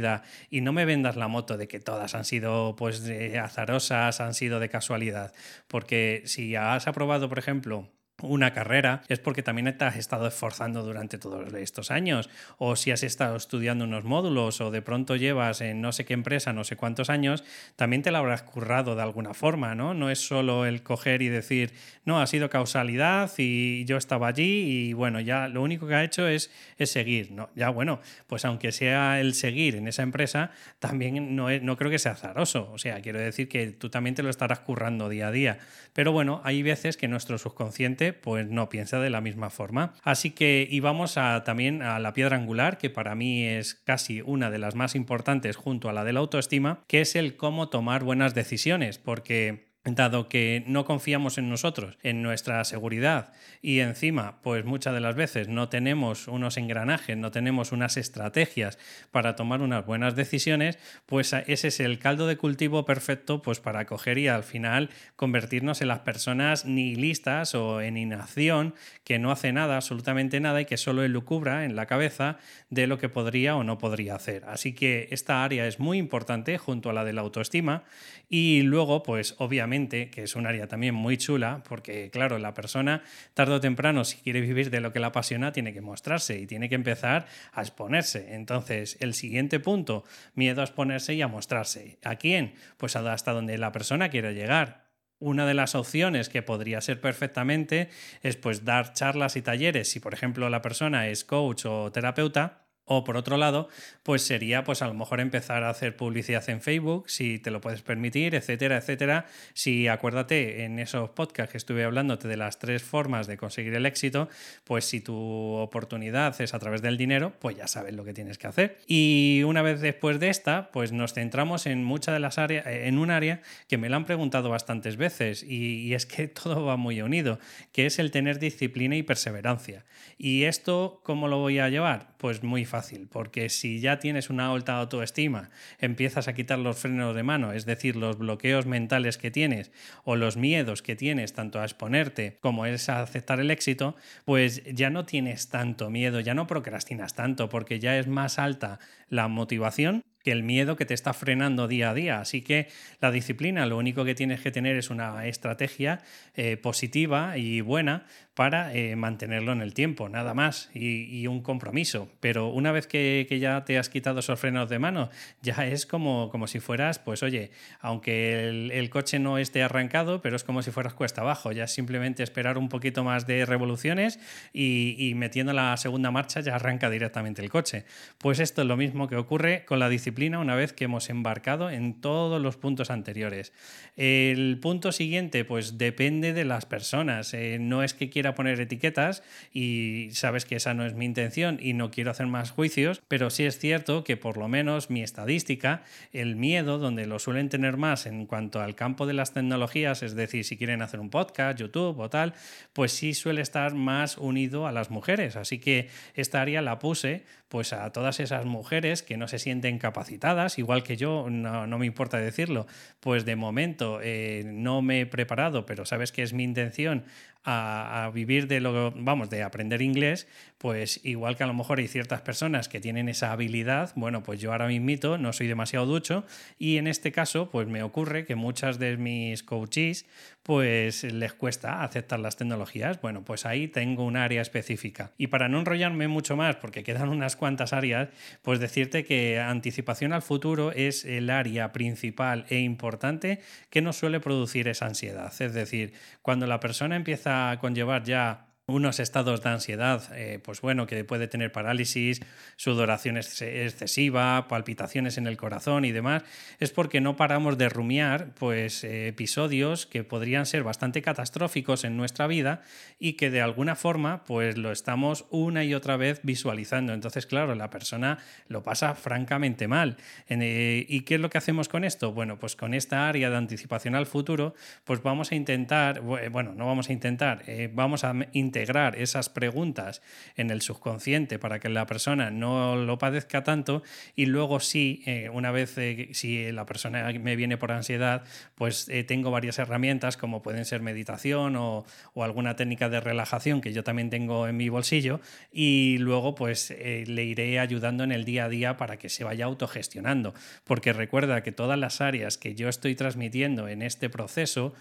y 0.50 0.60
no 0.60 0.72
me 0.72 0.84
vendas 0.84 1.16
la 1.16 1.28
moto 1.28 1.56
de 1.56 1.68
que 1.68 1.80
todas 1.80 2.14
han 2.14 2.24
sido 2.24 2.76
pues 2.76 3.02
azarosas, 3.40 4.20
han 4.20 4.34
sido 4.34 4.60
de 4.60 4.68
casualidad, 4.68 5.32
porque 5.68 6.22
si 6.26 6.56
has 6.56 6.86
aprobado, 6.86 7.28
por 7.28 7.38
ejemplo, 7.38 7.88
una 8.22 8.52
carrera 8.52 9.02
es 9.08 9.18
porque 9.18 9.42
también 9.42 9.76
te 9.76 9.84
has 9.84 9.96
estado 9.96 10.26
esforzando 10.26 10.82
durante 10.82 11.18
todos 11.18 11.52
estos 11.54 11.90
años. 11.90 12.30
O 12.58 12.76
si 12.76 12.90
has 12.90 13.02
estado 13.02 13.36
estudiando 13.36 13.84
unos 13.84 14.04
módulos 14.04 14.60
o 14.60 14.70
de 14.70 14.82
pronto 14.82 15.16
llevas 15.16 15.60
en 15.60 15.80
no 15.80 15.92
sé 15.92 16.04
qué 16.04 16.14
empresa 16.14 16.52
no 16.52 16.64
sé 16.64 16.76
cuántos 16.76 17.10
años 17.10 17.44
también 17.76 18.02
te 18.02 18.10
la 18.10 18.18
habrás 18.18 18.42
currado 18.42 18.96
de 18.96 19.02
alguna 19.02 19.34
forma 19.34 19.74
no 19.74 19.94
no 19.94 20.10
es 20.10 20.18
solo 20.18 20.66
el 20.66 20.82
coger 20.82 21.22
y 21.22 21.28
decir 21.28 21.72
no 22.04 22.20
ha 22.20 22.26
sido 22.26 22.50
causalidad 22.50 23.30
y 23.38 23.84
yo 23.84 23.96
estaba 23.96 24.28
allí 24.28 24.88
y 24.88 24.92
bueno 24.92 25.20
ya 25.20 25.48
lo 25.48 25.62
único 25.62 25.86
que 25.86 25.94
ha 25.94 26.04
hecho 26.04 26.26
es, 26.26 26.50
es 26.78 26.90
seguir 26.90 27.32
no 27.32 27.50
ya 27.54 27.70
bueno 27.70 28.00
pues 28.26 28.44
aunque 28.44 28.72
sea 28.72 29.20
el 29.20 29.34
seguir 29.34 29.76
en 29.76 29.88
esa 29.88 30.02
empresa 30.02 30.50
también 30.78 31.36
no, 31.36 31.50
no 31.50 31.76
creo 31.76 31.90
que 31.90 31.98
sea 31.98 32.12
azaroso. 32.12 32.70
O 32.72 32.78
sea 32.78 33.00
quiero 33.00 33.18
decir 33.18 33.48
que 33.48 33.68
tú 33.68 33.90
también 33.90 34.14
te 34.14 34.22
lo 34.22 34.30
estarás 34.30 34.60
currando 34.60 35.08
día 35.08 35.28
a 35.28 35.32
día. 35.32 35.58
Pero 35.92 36.12
bueno 36.12 36.40
hay 36.44 36.62
veces 36.62 36.96
que 36.96 37.08
nuestro 37.08 37.38
subconsciente 37.38 38.05
pues 38.12 38.48
no 38.48 38.68
piensa 38.68 39.00
de 39.00 39.10
la 39.10 39.20
misma 39.20 39.50
forma. 39.50 39.94
Así 40.02 40.30
que 40.30 40.66
íbamos 40.70 41.18
a, 41.18 41.44
también 41.44 41.82
a 41.82 41.98
la 41.98 42.12
piedra 42.12 42.36
angular, 42.36 42.78
que 42.78 42.90
para 42.90 43.14
mí 43.14 43.44
es 43.44 43.74
casi 43.74 44.20
una 44.22 44.50
de 44.50 44.58
las 44.58 44.74
más 44.74 44.94
importantes 44.94 45.56
junto 45.56 45.88
a 45.88 45.92
la 45.92 46.04
de 46.04 46.12
la 46.12 46.20
autoestima, 46.20 46.84
que 46.86 47.00
es 47.00 47.16
el 47.16 47.36
cómo 47.36 47.68
tomar 47.68 48.04
buenas 48.04 48.34
decisiones, 48.34 48.98
porque 48.98 49.65
dado 49.94 50.28
que 50.28 50.64
no 50.66 50.84
confiamos 50.84 51.38
en 51.38 51.48
nosotros, 51.48 51.96
en 52.02 52.22
nuestra 52.22 52.64
seguridad 52.64 53.32
y 53.62 53.80
encima, 53.80 54.40
pues 54.42 54.64
muchas 54.64 54.94
de 54.94 55.00
las 55.00 55.14
veces 55.14 55.48
no 55.48 55.68
tenemos 55.68 56.26
unos 56.26 56.56
engranajes, 56.56 57.16
no 57.16 57.30
tenemos 57.30 57.70
unas 57.72 57.96
estrategias 57.96 58.78
para 59.12 59.36
tomar 59.36 59.62
unas 59.62 59.86
buenas 59.86 60.16
decisiones, 60.16 60.78
pues 61.06 61.32
ese 61.32 61.68
es 61.68 61.80
el 61.80 61.98
caldo 61.98 62.26
de 62.26 62.36
cultivo 62.36 62.84
perfecto 62.84 63.42
pues 63.42 63.60
para 63.60 63.86
coger 63.86 64.18
y 64.18 64.28
al 64.28 64.42
final 64.42 64.90
convertirnos 65.14 65.80
en 65.80 65.88
las 65.88 66.00
personas 66.00 66.64
nihilistas 66.64 67.54
o 67.54 67.80
en 67.80 67.96
inacción 67.96 68.74
que 69.04 69.18
no 69.18 69.30
hace 69.30 69.52
nada, 69.52 69.76
absolutamente 69.76 70.40
nada 70.40 70.60
y 70.60 70.64
que 70.64 70.76
solo 70.76 71.04
elucubra 71.04 71.64
en 71.64 71.76
la 71.76 71.86
cabeza 71.86 72.38
de 72.70 72.86
lo 72.86 72.98
que 72.98 73.08
podría 73.08 73.56
o 73.56 73.62
no 73.62 73.78
podría 73.78 74.16
hacer. 74.16 74.44
Así 74.46 74.72
que 74.72 75.08
esta 75.10 75.44
área 75.44 75.66
es 75.66 75.78
muy 75.78 75.98
importante 75.98 76.58
junto 76.58 76.90
a 76.90 76.92
la 76.92 77.04
de 77.04 77.12
la 77.12 77.20
autoestima 77.20 77.84
y 78.28 78.62
luego 78.62 79.02
pues 79.02 79.36
obviamente 79.38 79.75
que 79.84 80.22
es 80.22 80.36
un 80.36 80.46
área 80.46 80.66
también 80.66 80.94
muy 80.94 81.16
chula, 81.16 81.62
porque 81.68 82.10
claro, 82.10 82.38
la 82.38 82.54
persona 82.54 83.02
tarde 83.34 83.54
o 83.54 83.60
temprano, 83.60 84.04
si 84.04 84.16
quiere 84.18 84.40
vivir 84.40 84.70
de 84.70 84.80
lo 84.80 84.92
que 84.92 85.00
la 85.00 85.08
apasiona, 85.08 85.52
tiene 85.52 85.72
que 85.72 85.80
mostrarse 85.80 86.38
y 86.38 86.46
tiene 86.46 86.68
que 86.68 86.74
empezar 86.74 87.26
a 87.52 87.60
exponerse. 87.60 88.34
Entonces, 88.34 88.96
el 89.00 89.14
siguiente 89.14 89.60
punto, 89.60 90.04
miedo 90.34 90.60
a 90.60 90.64
exponerse 90.64 91.14
y 91.14 91.22
a 91.22 91.28
mostrarse. 91.28 91.98
¿A 92.04 92.16
quién? 92.16 92.54
Pues 92.76 92.96
hasta 92.96 93.32
donde 93.32 93.58
la 93.58 93.72
persona 93.72 94.08
quiera 94.08 94.32
llegar. 94.32 94.86
Una 95.18 95.46
de 95.46 95.54
las 95.54 95.74
opciones 95.74 96.28
que 96.28 96.42
podría 96.42 96.80
ser 96.80 97.00
perfectamente 97.00 97.88
es 98.22 98.36
pues 98.36 98.64
dar 98.64 98.92
charlas 98.92 99.36
y 99.36 99.42
talleres 99.42 99.90
si 99.90 99.98
por 99.98 100.12
ejemplo 100.12 100.50
la 100.50 100.60
persona 100.60 101.08
es 101.08 101.24
coach 101.24 101.64
o 101.64 101.90
terapeuta 101.90 102.65
o 102.86 103.02
por 103.02 103.16
otro 103.16 103.36
lado, 103.36 103.68
pues 104.04 104.22
sería 104.22 104.62
pues 104.62 104.80
a 104.80 104.86
lo 104.86 104.94
mejor 104.94 105.18
empezar 105.18 105.64
a 105.64 105.70
hacer 105.70 105.96
publicidad 105.96 106.48
en 106.48 106.62
Facebook, 106.62 107.10
si 107.10 107.40
te 107.40 107.50
lo 107.50 107.60
puedes 107.60 107.82
permitir, 107.82 108.36
etcétera, 108.36 108.78
etcétera. 108.78 109.26
Si 109.54 109.88
acuérdate 109.88 110.62
en 110.64 110.78
esos 110.78 111.10
podcasts 111.10 111.50
que 111.50 111.58
estuve 111.58 111.82
hablándote 111.82 112.28
de 112.28 112.36
las 112.36 112.60
tres 112.60 112.84
formas 112.84 113.26
de 113.26 113.36
conseguir 113.36 113.74
el 113.74 113.86
éxito, 113.86 114.28
pues 114.62 114.84
si 114.84 115.00
tu 115.00 115.16
oportunidad 115.16 116.40
es 116.40 116.54
a 116.54 116.60
través 116.60 116.80
del 116.80 116.96
dinero, 116.96 117.32
pues 117.40 117.56
ya 117.56 117.66
sabes 117.66 117.92
lo 117.92 118.04
que 118.04 118.14
tienes 118.14 118.38
que 118.38 118.46
hacer. 118.46 118.78
Y 118.86 119.42
una 119.44 119.62
vez 119.62 119.80
después 119.80 120.20
de 120.20 120.28
esta, 120.28 120.70
pues 120.70 120.92
nos 120.92 121.12
centramos 121.12 121.66
en 121.66 121.82
muchas 121.82 122.14
de 122.14 122.20
las 122.20 122.38
áreas, 122.38 122.66
en 122.68 122.98
un 122.98 123.10
área 123.10 123.42
que 123.68 123.78
me 123.78 123.88
lo 123.88 123.96
han 123.96 124.04
preguntado 124.04 124.48
bastantes 124.48 124.96
veces 124.96 125.42
y, 125.42 125.88
y 125.88 125.94
es 125.94 126.06
que 126.06 126.28
todo 126.28 126.64
va 126.64 126.76
muy 126.76 127.02
unido, 127.02 127.40
que 127.72 127.86
es 127.86 127.98
el 127.98 128.12
tener 128.12 128.38
disciplina 128.38 128.94
y 128.94 129.02
perseverancia. 129.02 129.84
¿Y 130.18 130.44
esto 130.44 131.00
cómo 131.02 131.26
lo 131.26 131.38
voy 131.38 131.58
a 131.58 131.68
llevar? 131.68 132.14
Pues 132.18 132.44
muy 132.44 132.64
fácil 132.64 132.75
porque 133.10 133.48
si 133.48 133.80
ya 133.80 133.98
tienes 133.98 134.30
una 134.30 134.52
alta 134.52 134.78
autoestima, 134.78 135.50
empiezas 135.78 136.28
a 136.28 136.34
quitar 136.34 136.58
los 136.58 136.78
frenos 136.78 137.14
de 137.14 137.22
mano, 137.22 137.52
es 137.52 137.66
decir, 137.66 137.96
los 137.96 138.18
bloqueos 138.18 138.66
mentales 138.66 139.18
que 139.18 139.30
tienes 139.30 139.72
o 140.04 140.16
los 140.16 140.36
miedos 140.36 140.82
que 140.82 140.96
tienes 140.96 141.32
tanto 141.32 141.60
a 141.60 141.64
exponerte 141.64 142.38
como 142.40 142.66
es 142.66 142.88
a 142.88 143.00
aceptar 143.00 143.40
el 143.40 143.50
éxito, 143.50 143.96
pues 144.24 144.62
ya 144.64 144.90
no 144.90 145.04
tienes 145.04 145.48
tanto 145.48 145.90
miedo, 145.90 146.20
ya 146.20 146.34
no 146.34 146.46
procrastinas 146.46 147.14
tanto, 147.14 147.48
porque 147.48 147.78
ya 147.78 147.98
es 147.98 148.06
más 148.06 148.38
alta 148.38 148.78
la 149.08 149.28
motivación 149.28 150.02
que 150.26 150.32
el 150.32 150.42
miedo 150.42 150.74
que 150.74 150.86
te 150.86 150.92
está 150.92 151.12
frenando 151.12 151.68
día 151.68 151.90
a 151.90 151.94
día. 151.94 152.18
Así 152.18 152.42
que 152.42 152.66
la 153.00 153.12
disciplina, 153.12 153.64
lo 153.64 153.78
único 153.78 154.04
que 154.04 154.16
tienes 154.16 154.40
que 154.40 154.50
tener 154.50 154.74
es 154.74 154.90
una 154.90 155.24
estrategia 155.28 156.00
eh, 156.34 156.56
positiva 156.56 157.38
y 157.38 157.60
buena 157.60 158.06
para 158.34 158.74
eh, 158.74 158.96
mantenerlo 158.96 159.52
en 159.52 159.62
el 159.62 159.72
tiempo, 159.72 160.10
nada 160.10 160.34
más, 160.34 160.68
y, 160.74 161.26
un 161.26 161.40
compromiso. 161.40 162.10
Pero 162.20 162.48
una 162.48 162.70
vez 162.70 162.86
que, 162.86 163.26
ya 163.40 163.64
te 163.64 163.78
has 163.78 163.88
quitado 163.88 164.18
esos 164.20 164.38
frenos 164.38 164.68
de 164.68 164.78
mano, 164.78 165.08
ya 165.40 165.66
es 165.66 165.86
como, 165.86 166.28
como 166.28 166.46
si 166.46 166.60
fueras, 166.60 166.98
pues 166.98 167.22
oye, 167.22 167.50
aunque 167.80 168.48
el, 168.48 168.90
coche 168.90 169.18
no 169.18 169.38
esté 169.38 169.62
arrancado, 169.62 170.20
pero 170.20 170.36
es 170.36 170.44
como 170.44 170.62
si 170.62 170.70
fueras 170.70 170.92
cuesta 170.92 171.22
abajo, 171.22 171.52
ya 171.52 171.64
es 171.64 171.72
simplemente 171.72 172.22
esperar 172.22 172.58
un 172.58 172.68
poquito 172.68 173.04
más 173.04 173.26
de 173.26 173.46
revoluciones 173.46 174.18
y, 174.52 174.96
y 174.98 175.14
metiendo 175.14 175.54
la 175.54 175.74
segunda 175.78 176.10
marcha 176.10 176.40
ya 176.40 176.56
arranca 176.56 176.90
directamente 176.90 177.42
el 177.42 177.48
coche. 177.48 177.86
Pues 178.18 178.38
esto 178.38 178.60
es 178.60 178.68
lo 178.68 178.76
mismo 178.76 179.08
que 179.08 179.16
ocurre 179.16 179.64
con 179.64 179.78
la 179.78 179.88
disciplina 179.88 180.15
una 180.16 180.54
vez 180.54 180.72
que 180.72 180.84
hemos 180.84 181.10
embarcado 181.10 181.68
en 181.70 182.00
todos 182.00 182.40
los 182.40 182.56
puntos 182.56 182.90
anteriores. 182.90 183.52
El 183.96 184.58
punto 184.60 184.90
siguiente, 184.90 185.44
pues 185.44 185.76
depende 185.76 186.32
de 186.32 186.46
las 186.46 186.64
personas. 186.64 187.34
Eh, 187.34 187.58
no 187.60 187.82
es 187.82 187.92
que 187.92 188.08
quiera 188.08 188.34
poner 188.34 188.58
etiquetas 188.58 189.22
y 189.52 190.08
sabes 190.12 190.46
que 190.46 190.56
esa 190.56 190.72
no 190.72 190.86
es 190.86 190.94
mi 190.94 191.04
intención 191.04 191.58
y 191.60 191.74
no 191.74 191.90
quiero 191.90 192.10
hacer 192.10 192.26
más 192.26 192.50
juicios, 192.50 193.02
pero 193.08 193.28
sí 193.28 193.44
es 193.44 193.58
cierto 193.58 194.04
que 194.04 194.16
por 194.16 194.38
lo 194.38 194.48
menos 194.48 194.88
mi 194.88 195.02
estadística, 195.02 195.82
el 196.12 196.34
miedo, 196.34 196.78
donde 196.78 197.06
lo 197.06 197.18
suelen 197.18 197.50
tener 197.50 197.76
más 197.76 198.06
en 198.06 198.24
cuanto 198.24 198.60
al 198.60 198.74
campo 198.74 199.06
de 199.06 199.12
las 199.12 199.34
tecnologías, 199.34 200.02
es 200.02 200.14
decir, 200.14 200.44
si 200.44 200.56
quieren 200.56 200.80
hacer 200.80 200.98
un 200.98 201.10
podcast, 201.10 201.58
YouTube 201.58 201.98
o 201.98 202.08
tal, 202.08 202.32
pues 202.72 202.92
sí 202.92 203.12
suele 203.12 203.42
estar 203.42 203.74
más 203.74 204.16
unido 204.16 204.66
a 204.66 204.72
las 204.72 204.90
mujeres. 204.90 205.36
Así 205.36 205.58
que 205.58 205.88
esta 206.14 206.40
área 206.40 206.62
la 206.62 206.78
puse 206.78 207.24
pues 207.48 207.72
a 207.72 207.90
todas 207.92 208.20
esas 208.20 208.44
mujeres 208.44 209.02
que 209.02 209.16
no 209.16 209.28
se 209.28 209.38
sienten 209.38 209.78
capacitadas, 209.78 210.58
igual 210.58 210.82
que 210.82 210.96
yo, 210.96 211.28
no, 211.30 211.78
me 211.78 211.86
importa 211.86 212.18
decirlo, 212.18 212.66
pues 213.00 213.24
de 213.24 213.36
momento 213.36 214.00
eh, 214.02 214.42
no 214.46 214.82
me 214.82 215.02
he 215.02 215.06
preparado, 215.06 215.66
pero 215.66 215.86
sabes 215.86 216.10
que 216.10 216.22
es 216.22 216.32
mi 216.32 216.42
intención 216.42 217.04
a, 217.46 218.10
vivir 218.12 218.48
de 218.48 218.60
lo, 218.60 218.90
vamos, 218.90 219.30
de 219.30 219.42
aprender 219.42 219.80
inglés, 219.80 220.26
pues 220.58 221.00
igual 221.04 221.36
que 221.36 221.44
a 221.44 221.46
lo 221.46 221.54
mejor 221.54 221.78
hay 221.78 221.86
ciertas 221.86 222.20
personas 222.20 222.68
que 222.68 222.80
tienen 222.80 223.08
esa 223.08 223.30
habilidad, 223.30 223.92
bueno, 223.94 224.22
pues 224.22 224.40
yo 224.40 224.52
ahora 224.52 224.66
mismito 224.66 225.16
no 225.16 225.32
soy 225.32 225.46
demasiado 225.46 225.86
ducho 225.86 226.24
y 226.58 226.78
en 226.78 226.88
este 226.88 227.12
caso, 227.12 227.50
pues 227.50 227.68
me 227.68 227.82
ocurre 227.82 228.24
que 228.24 228.34
muchas 228.34 228.78
de 228.78 228.96
mis 228.96 229.44
coaches, 229.44 230.06
pues 230.42 231.02
les 231.02 231.34
cuesta 231.34 231.82
aceptar 231.82 232.20
las 232.20 232.36
tecnologías. 232.36 233.00
Bueno, 233.00 233.24
pues 233.24 233.44
ahí 233.46 233.66
tengo 233.66 234.04
un 234.04 234.16
área 234.16 234.40
específica. 234.40 235.10
Y 235.18 235.26
para 235.26 235.48
no 235.48 235.58
enrollarme 235.58 236.06
mucho 236.06 236.36
más, 236.36 236.54
porque 236.54 236.84
quedan 236.84 237.08
unas 237.08 237.34
cuantas 237.34 237.72
áreas, 237.72 238.10
pues 238.42 238.60
decirte 238.60 239.04
que 239.04 239.40
anticipación 239.40 240.12
al 240.12 240.22
futuro 240.22 240.70
es 240.70 241.04
el 241.04 241.30
área 241.30 241.72
principal 241.72 242.46
e 242.48 242.60
importante 242.60 243.40
que 243.70 243.82
nos 243.82 243.96
suele 243.96 244.20
producir 244.20 244.68
esa 244.68 244.86
ansiedad. 244.86 245.32
Es 245.40 245.52
decir, 245.52 245.94
cuando 246.22 246.46
la 246.46 246.60
persona 246.60 246.94
empieza 246.94 247.35
conllevar 247.60 248.02
ya 248.08 248.45
unos 248.68 248.98
estados 248.98 249.44
de 249.44 249.50
ansiedad, 249.50 250.02
eh, 250.16 250.40
pues 250.42 250.60
bueno, 250.60 250.88
que 250.88 251.04
puede 251.04 251.28
tener 251.28 251.52
parálisis, 251.52 252.20
sudoración 252.56 253.16
excesiva, 253.16 254.48
palpitaciones 254.48 255.18
en 255.18 255.28
el 255.28 255.36
corazón 255.36 255.84
y 255.84 255.92
demás, 255.92 256.24
es 256.58 256.72
porque 256.72 257.00
no 257.00 257.14
paramos 257.14 257.58
de 257.58 257.68
rumiar 257.68 258.34
pues 258.34 258.82
eh, 258.82 259.06
episodios 259.06 259.86
que 259.86 260.02
podrían 260.02 260.46
ser 260.46 260.64
bastante 260.64 261.00
catastróficos 261.00 261.84
en 261.84 261.96
nuestra 261.96 262.26
vida 262.26 262.62
y 262.98 263.12
que 263.12 263.30
de 263.30 263.40
alguna 263.40 263.76
forma 263.76 264.24
pues 264.24 264.58
lo 264.58 264.72
estamos 264.72 265.26
una 265.30 265.62
y 265.62 265.72
otra 265.72 265.96
vez 265.96 266.18
visualizando. 266.24 266.92
Entonces, 266.92 267.26
claro, 267.26 267.54
la 267.54 267.70
persona 267.70 268.18
lo 268.48 268.64
pasa 268.64 268.96
francamente 268.96 269.68
mal. 269.68 269.96
Eh, 270.28 270.84
¿Y 270.88 271.02
qué 271.02 271.14
es 271.14 271.20
lo 271.20 271.30
que 271.30 271.38
hacemos 271.38 271.68
con 271.68 271.84
esto? 271.84 272.12
Bueno, 272.12 272.40
pues 272.40 272.56
con 272.56 272.74
esta 272.74 273.08
área 273.08 273.30
de 273.30 273.36
anticipación 273.36 273.94
al 273.94 274.06
futuro, 274.06 274.54
pues 274.82 275.04
vamos 275.04 275.30
a 275.30 275.36
intentar, 275.36 276.00
bueno, 276.00 276.52
no 276.52 276.66
vamos 276.66 276.88
a 276.88 276.92
intentar, 276.92 277.44
vamos 277.72 278.02
a 278.02 278.12
intentar 278.32 278.55
integrar 278.56 278.96
esas 278.96 279.28
preguntas 279.28 280.00
en 280.34 280.50
el 280.50 280.62
subconsciente 280.62 281.38
para 281.38 281.58
que 281.58 281.68
la 281.68 281.86
persona 281.86 282.30
no 282.30 282.74
lo 282.74 282.96
padezca 282.96 283.44
tanto 283.44 283.82
y 284.14 284.24
luego 284.24 284.60
sí, 284.60 285.02
eh, 285.04 285.28
una 285.30 285.50
vez 285.50 285.76
eh, 285.76 286.08
si 286.12 286.50
la 286.52 286.64
persona 286.64 287.12
me 287.20 287.36
viene 287.36 287.58
por 287.58 287.70
ansiedad, 287.70 288.24
pues 288.54 288.88
eh, 288.88 289.04
tengo 289.04 289.30
varias 289.30 289.58
herramientas 289.58 290.16
como 290.16 290.40
pueden 290.40 290.64
ser 290.64 290.80
meditación 290.80 291.56
o, 291.56 291.84
o, 292.14 292.24
alguna 292.24 292.56
técnica 292.56 292.88
de 292.88 292.98
relajación 293.00 293.60
que 293.60 293.74
yo 293.74 293.84
también 293.84 294.08
tengo 294.08 294.48
en 294.48 294.56
mi 294.56 294.70
bolsillo 294.70 295.20
y 295.52 295.98
luego 295.98 296.34
pues 296.34 296.70
le 296.70 297.24
iré 297.24 297.58
ayudando 297.58 298.04
en 298.04 298.12
el 298.12 298.24
día 298.24 298.46
a 298.46 298.48
día 298.48 298.78
para 298.78 298.96
que 298.96 299.10
se 299.10 299.22
vaya 299.22 299.44
autogestionando. 299.44 300.32
Porque 300.64 300.94
recuerda 300.94 301.42
que 301.42 301.52
todas 301.52 301.78
las 301.78 302.00
áreas 302.00 302.38
que 302.38 302.54
yo 302.54 302.70
estoy 302.70 302.94
transmitiendo 302.94 303.68
en 303.68 303.82
este 303.82 304.08
proceso 304.08 304.74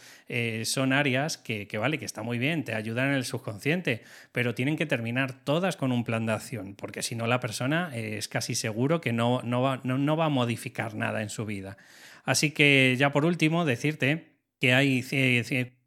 son 0.64 0.94
áreas 0.94 1.38
que, 1.38 1.68
que 1.68 1.78
vale, 1.78 2.00
que 2.00 2.06
está 2.06 2.24
muy 2.24 2.38
bien, 2.38 2.64
te 2.64 2.74
ayudan 2.74 3.10
en 3.10 3.16
el 3.16 3.26
subconsciente 3.26 3.65
pero 4.32 4.56
tienen 4.56 4.78
que 4.78 4.86
terminar 4.86 5.44
todas 5.44 5.76
con 5.76 5.92
un 5.92 6.04
plan 6.04 6.26
de 6.26 6.34
acción, 6.34 6.76
porque 6.76 7.02
si 7.02 7.16
no 7.16 7.28
la 7.28 7.40
persona 7.40 7.92
eh, 7.94 8.18
es 8.18 8.28
casi 8.28 8.56
seguro 8.56 9.02
que 9.02 9.14
no, 9.14 9.42
no, 9.44 9.62
va, 9.62 9.82
no 9.84 10.18
va 10.18 10.26
a 10.26 10.30
modificar 10.30 10.96
nada 10.96 11.22
en 11.22 11.30
su 11.30 11.46
vida. 11.46 11.78
Así 12.24 12.52
que 12.52 12.96
ya 12.98 13.12
por 13.12 13.26
último, 13.26 13.66
decirte 13.66 14.36
que 14.60 14.74
hay 14.74 15.02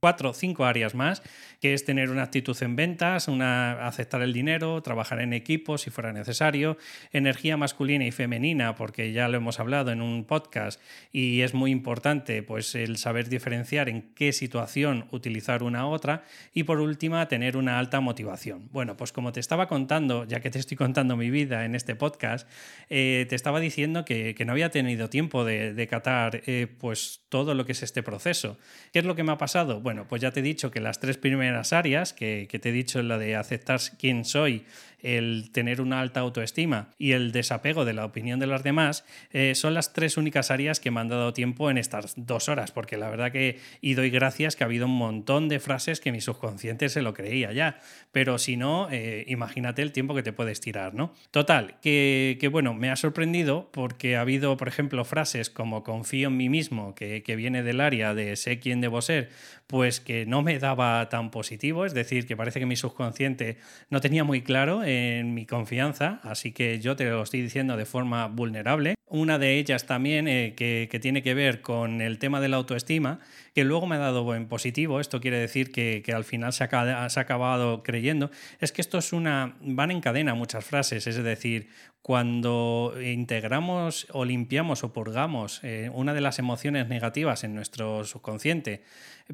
cuatro 0.01 0.31
o 0.31 0.33
cinco 0.33 0.65
áreas 0.65 0.95
más, 0.95 1.23
que 1.61 1.75
es 1.75 1.85
tener 1.85 2.11
una 2.11 2.23
actitud 2.23 2.57
en 2.63 2.77
ventas, 2.77 3.29
una, 3.29 3.87
aceptar 3.87 4.23
el 4.23 4.33
dinero, 4.33 4.81
trabajar 4.83 5.21
en 5.21 5.33
equipo 5.33 5.79
si 5.79 5.91
fuera 5.91 6.13
necesario, 6.13 6.77
energía 7.13 7.57
masculina 7.57 8.05
y 8.05 8.13
femenina, 8.13 8.75
porque 8.75 9.13
ya 9.13 9.29
lo 9.29 9.37
hemos 9.37 9.61
hablado 9.61 9.91
en 9.91 10.01
un 10.01 10.25
podcast 10.25 10.81
y 11.13 11.41
es 11.43 11.55
muy 11.55 11.71
importante 11.71 12.43
pues 12.43 12.75
el 12.75 12.97
saber 12.97 13.29
diferenciar 13.29 13.89
en 13.89 14.03
qué 14.15 14.33
situación 14.33 15.07
utilizar 15.11 15.63
una 15.63 15.87
u 15.87 15.91
otra 15.91 16.25
y 16.55 16.65
por 16.65 16.81
última 16.81 17.27
tener 17.29 17.57
una 17.57 17.79
alta 17.79 18.01
motivación. 18.01 18.69
Bueno, 18.73 18.97
pues 18.97 19.13
como 19.13 19.33
te 19.33 19.41
estaba 19.41 19.69
contando, 19.69 20.25
ya 20.25 20.41
que 20.41 20.51
te 20.51 20.59
estoy 20.59 20.77
contando 20.77 21.17
mi 21.17 21.31
vida 21.31 21.65
en 21.65 21.75
este 21.75 21.95
podcast, 21.95 22.49
eh, 22.89 23.27
te 23.29 23.35
estaba 23.35 23.61
diciendo 23.61 24.05
que, 24.05 24.37
no 24.49 24.53
había 24.53 24.71
tenido 24.71 25.11
tiempo 25.11 25.45
de, 25.45 25.87
catar 25.91 26.43
eh, 26.47 26.67
pues 26.79 27.21
todo 27.29 27.55
lo 27.55 27.67
que 27.67 27.73
es 27.73 27.83
este 27.83 28.03
proceso. 28.03 28.57
¿Qué 28.93 29.01
es 29.01 29.05
lo 29.05 29.15
que 29.15 29.23
me 29.23 29.33
ha 29.33 29.39
pasado? 29.39 29.81
Bueno, 29.89 30.05
pues 30.07 30.21
ya 30.21 30.33
te 30.33 30.41
he 30.41 30.43
dicho 30.43 30.71
que 30.71 30.81
las 30.81 31.01
tres 31.01 31.17
primeras 31.17 31.73
áreas, 31.73 32.13
que, 32.13 32.47
te 32.47 32.69
he 32.69 32.73
dicho 32.73 33.03
la 33.03 33.17
de 33.17 33.37
aceptar 33.37 33.81
quién 33.99 34.27
soy, 34.27 34.67
el 35.01 35.51
tener 35.53 35.81
una 35.81 36.01
alta 36.01 36.21
autoestima 36.21 36.91
y 36.99 37.13
el 37.13 37.33
desapego 37.33 37.85
de 37.85 37.93
la 37.93 38.05
opinión 38.05 38.41
de 38.41 38.47
los 38.47 38.63
demás, 38.63 39.05
eh, 39.33 39.55
son 39.55 39.75
las 39.75 39.93
tres 39.93 40.17
únicas 40.17 40.51
áreas 40.51 40.81
que 40.81 40.91
me 40.91 41.01
han 41.01 41.09
dado 41.09 41.33
tiempo 41.33 41.71
en 41.71 41.79
estas 41.79 42.15
dos 42.17 42.49
horas, 42.49 42.73
porque 42.73 42.97
la 42.97 43.09
verdad 43.09 43.33
que, 43.33 43.59
y 43.81 43.95
doy 43.95 44.11
gracias 44.11 44.57
que 44.57 44.65
ha 44.65 44.67
habido 44.67 44.87
un 44.87 44.97
montón 44.97 45.49
de 45.49 45.61
frases 45.61 46.01
que 46.01 46.13
mi 46.13 46.21
subconsciente 46.21 46.89
se 46.89 47.03
lo 47.03 47.15
creía 47.15 47.53
ya, 47.53 47.81
pero 48.13 48.39
si 48.39 48.57
no, 48.57 48.89
eh, 48.91 49.25
imagínate 49.29 49.83
el 49.83 49.93
tiempo 49.93 50.15
que 50.15 50.23
te 50.23 50.33
puedes 50.33 50.61
tirar, 50.61 50.95
¿no? 50.95 51.13
Total, 51.31 51.79
que, 51.81 52.49
bueno, 52.51 52.75
me 52.75 52.91
ha 52.91 52.97
sorprendido 52.97 53.71
porque 53.73 54.17
ha 54.17 54.23
habido, 54.23 54.57
por 54.57 54.69
ejemplo, 54.69 55.05
frases 55.05 55.51
como 55.51 55.85
confío 55.85 56.29
en 56.29 56.37
mí 56.37 56.49
mismo, 56.49 56.95
que, 56.95 57.23
que 57.23 57.37
viene 57.37 57.63
del 57.63 57.81
área 57.81 58.15
de 58.15 58.37
sé 58.37 58.59
quién 58.59 58.81
debo 58.81 59.03
ser, 59.03 59.31
pues 59.67 60.01
que 60.01 60.27
no 60.27 60.43
me 60.43 60.59
daba 60.59 61.09
tan 61.09 61.31
positivo, 61.31 61.85
es 61.85 61.95
decir, 61.95 62.27
que 62.27 62.37
parece 62.37 62.59
que 62.59 62.67
mi 62.67 62.77
subconsciente 62.77 63.59
no 63.91 64.01
tenía 64.01 64.25
muy 64.25 64.43
claro 64.43 64.83
en 64.89 65.35
mi 65.35 65.45
confianza, 65.47 66.21
así 66.23 66.53
que 66.53 66.81
yo 66.81 66.97
te 66.97 67.05
lo 67.05 67.23
estoy 67.23 67.43
diciendo 67.43 67.77
de 67.77 67.85
forma 67.85 68.27
vulnerable. 68.27 68.98
Una 69.11 69.39
de 69.39 69.59
ellas 69.59 69.87
también 69.87 70.29
eh, 70.29 70.55
que, 70.55 70.99
tiene 71.01 71.23
que 71.23 71.33
ver 71.33 71.63
con 71.63 72.03
el 72.03 72.19
tema 72.19 72.41
de 72.41 72.49
la 72.49 72.59
autoestima, 72.59 73.21
que 73.55 73.65
luego 73.65 73.87
me 73.87 73.97
ha 73.97 74.01
dado 74.01 74.23
buen 74.23 74.49
positivo, 74.49 75.01
esto 75.01 75.21
quiere 75.21 75.39
decir 75.39 75.73
que, 75.73 76.03
al 76.15 76.25
final 76.25 76.53
se 76.53 76.65
ha, 76.65 77.09
se 77.09 77.21
acabado 77.21 77.83
creyendo, 77.83 78.31
es 78.61 78.71
que 78.71 78.83
esto 78.83 78.99
es 78.99 79.13
una, 79.13 79.57
van 79.61 79.91
en 79.91 80.01
cadena 80.01 80.35
muchas 80.35 80.65
frases, 80.65 81.07
es 81.07 81.17
decir, 81.17 81.69
cuando 82.03 82.95
integramos 83.05 84.07
o 84.13 84.25
limpiamos 84.25 84.83
o 84.83 84.95
purgamos 84.95 85.61
eh, 85.63 85.91
una 85.93 86.15
de 86.15 86.23
las 86.23 86.39
emociones 86.39 86.89
negativas 86.89 87.45
en 87.45 87.55
nuestro 87.55 88.05
subconsciente, 88.05 88.83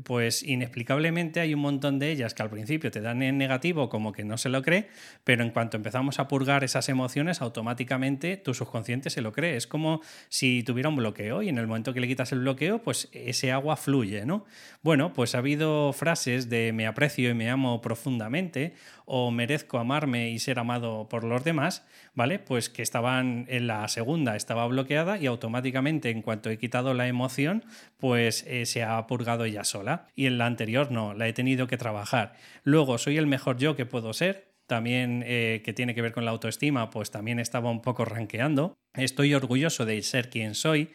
pues 0.03 0.43
inexplicablemente 0.43 1.39
hay 1.39 1.55
un 1.55 1.61
montón 1.61 2.01
de 2.01 2.11
ellas 2.11 2.35
que 2.35 2.43
al 2.43 2.51
principio 2.51 2.91
te 2.91 3.01
dan 3.01 3.23
en 3.23 3.39
negativo 3.39 3.89
como 3.89 4.11
que 4.11 4.25
no 4.25 4.39
se 4.39 4.49
lo 4.49 4.63
cree, 4.63 4.89
pero 5.23 5.45
en 5.45 5.51
cuanto 5.51 5.77
empezamos 5.77 6.19
a 6.19 6.27
purgar 6.27 6.65
esas 6.65 6.89
emociones, 6.89 7.41
automáticamente 7.43 8.37
tu 8.37 8.55
subconsciente 8.55 9.09
se 9.09 9.23
lo 9.23 9.33
cree. 9.33 9.55
Es 9.65 9.67
como 9.67 10.03
si 10.29 10.63
tuviera 10.63 10.91
un 10.91 10.97
bloqueo 10.97 11.41
y 11.43 11.49
en 11.49 11.57
el 11.57 11.67
momento 11.67 11.95
que 11.95 12.01
le 12.01 12.07
quitas 12.07 12.33
el 12.33 12.41
bloqueo, 12.41 12.83
pues 12.83 13.09
ese 13.13 13.51
agua 13.51 13.77
fluye, 13.77 14.27
¿no? 14.27 14.45
Bueno, 14.83 15.15
pues 15.15 15.35
ha 15.35 15.39
habido 15.39 15.95
frases 15.95 16.51
de 16.51 16.73
me 16.75 16.87
aprecio 16.87 17.31
y 17.31 17.35
me 17.35 17.49
amo 17.49 17.81
profundamente 17.81 18.75
o 19.07 19.31
merezco 19.31 19.79
amarme 19.79 20.31
y 20.31 20.39
ser 20.39 20.59
amado 20.59 21.09
por 21.09 21.25
los 21.25 21.45
demás, 21.45 21.87
¿vale? 22.15 22.39
Pues 22.39 22.69
que 22.69 22.83
estaban 22.83 23.47
en 23.49 23.67
la 23.67 23.89
segunda, 23.89 24.37
estaba 24.37 24.67
bloqueada 24.67 25.19
y 25.19 25.27
automáticamente 25.27 26.11
en 26.11 26.21
cuanto 26.21 26.51
he 26.51 26.59
quitado 26.59 26.93
la 26.93 27.09
emoción, 27.09 27.65
pues 27.99 28.45
eh, 28.47 28.67
se 28.67 28.83
ha 28.83 29.07
purgado 29.07 29.47
ella 29.47 29.65
sola. 29.65 30.09
Y 30.15 30.27
en 30.27 30.37
la 30.37 30.45
anterior 30.45 30.91
no, 30.91 31.15
la 31.15 31.27
he 31.27 31.33
tenido 31.33 31.67
que 31.67 31.79
trabajar. 31.79 32.35
Luego, 32.65 32.99
soy 32.99 33.17
el 33.17 33.27
mejor 33.27 33.57
yo 33.57 33.77
que 33.77 33.87
puedo 33.87 34.13
ser, 34.13 34.54
también 34.67 35.23
eh, 35.27 35.63
que 35.65 35.73
tiene 35.73 35.95
que 35.95 36.03
ver 36.03 36.13
con 36.13 36.25
la 36.25 36.31
autoestima, 36.31 36.91
pues 36.91 37.11
también 37.11 37.39
estaba 37.39 37.71
un 37.71 37.83
poco 37.83 38.05
ranqueando. 38.05 38.75
Estoy 38.95 39.35
orgulloso 39.35 39.85
de 39.85 40.01
ser 40.03 40.31
quien 40.31 40.55
soy, 40.55 40.91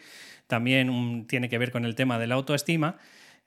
también 0.47 1.25
tiene 1.27 1.49
que 1.49 1.57
ver 1.57 1.71
con 1.71 1.85
el 1.85 1.95
tema 1.95 2.17
de 2.19 2.27
la 2.27 2.35
autoestima. 2.35 2.97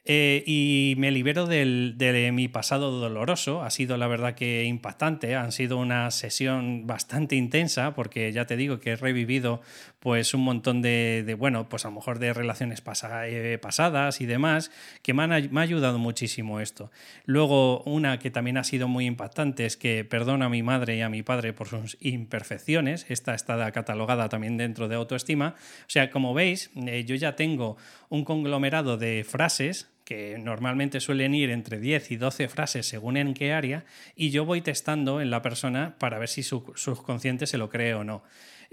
Eh, 0.05 0.43
y 0.47 0.95
me 0.99 1.13
libero 1.13 1.47
de 1.47 2.31
mi 2.33 2.49
pasado 2.49 2.91
doloroso. 2.91 3.63
Ha 3.63 3.71
sido 3.71 3.97
la 3.97 4.09
verdad 4.09 4.35
que 4.35 4.65
impactante. 4.65 5.37
Han 5.37 5.53
sido 5.53 5.77
una 5.77 6.11
sesión 6.11 6.89
bastante 6.89 7.37
intensa 7.37 7.95
porque 7.95 8.33
ya 8.33 8.45
te 8.47 8.57
digo 8.57 8.81
que 8.81 8.91
he 8.91 8.97
revivido 8.97 9.61
pues 10.01 10.35
un 10.35 10.43
montón 10.43 10.83
de, 10.83 11.37
bueno, 11.39 11.69
pues 11.69 11.85
a 11.85 11.89
lo 11.89 11.95
mejor 11.95 12.19
de 12.19 12.33
relaciones 12.33 12.83
eh, 13.27 13.59
pasadas 13.63 14.21
y 14.21 14.27
demás, 14.27 14.73
que 15.03 15.15
me, 15.15 15.29
me 15.29 15.61
ha 15.61 15.63
ayudado 15.63 16.01
muchísimo 16.01 16.59
esto. 16.59 16.91
Luego, 17.25 17.85
una 17.85 18.19
que 18.19 18.33
también 18.33 18.59
ha 18.59 18.65
sido 18.65 18.89
muy 18.89 19.07
impactante 19.07 19.65
es 19.65 19.77
que 19.77 20.05
perdono 20.05 20.45
a 20.45 20.49
mi 20.49 20.65
madre 20.65 20.97
y 20.97 21.03
a 21.03 21.09
mi 21.09 21.23
padre 21.23 21.53
por 21.53 21.69
sus 21.69 21.97
imperfecciones. 22.01 23.07
Esta 23.09 23.35
está 23.35 23.71
catalogada 23.71 24.29
también 24.29 24.57
dentro 24.57 24.89
de 24.89 24.97
autoestima. 24.97 25.55
O 25.83 25.91
sea, 25.91 26.11
como 26.11 26.35
veis, 26.35 26.73
eh, 26.75 27.05
yo 27.05 27.15
ya 27.15 27.37
tengo 27.37 27.77
un 28.09 28.25
conglomerado 28.25 28.97
de 28.97 29.25
frases 29.29 29.92
que 30.13 30.37
normalmente 30.39 31.01
suelen 31.01 31.35
ir 31.35 31.49
entre 31.49 31.81
10 31.81 32.11
y 32.11 32.17
12 32.17 32.49
frases 32.49 32.87
según 32.87 33.17
en 33.17 33.33
qué 33.33 33.55
área, 33.55 33.87
y 34.15 34.29
yo 34.29 34.45
voy 34.45 34.61
testando 34.61 35.23
en 35.23 35.31
la 35.31 35.41
persona 35.41 35.97
para 35.99 36.19
ver 36.19 36.29
si 36.29 36.43
su 36.43 36.71
subconsciente 36.77 37.47
se 37.47 37.57
lo 37.57 37.71
cree 37.71 37.95
o 37.95 38.05
no. 38.05 38.23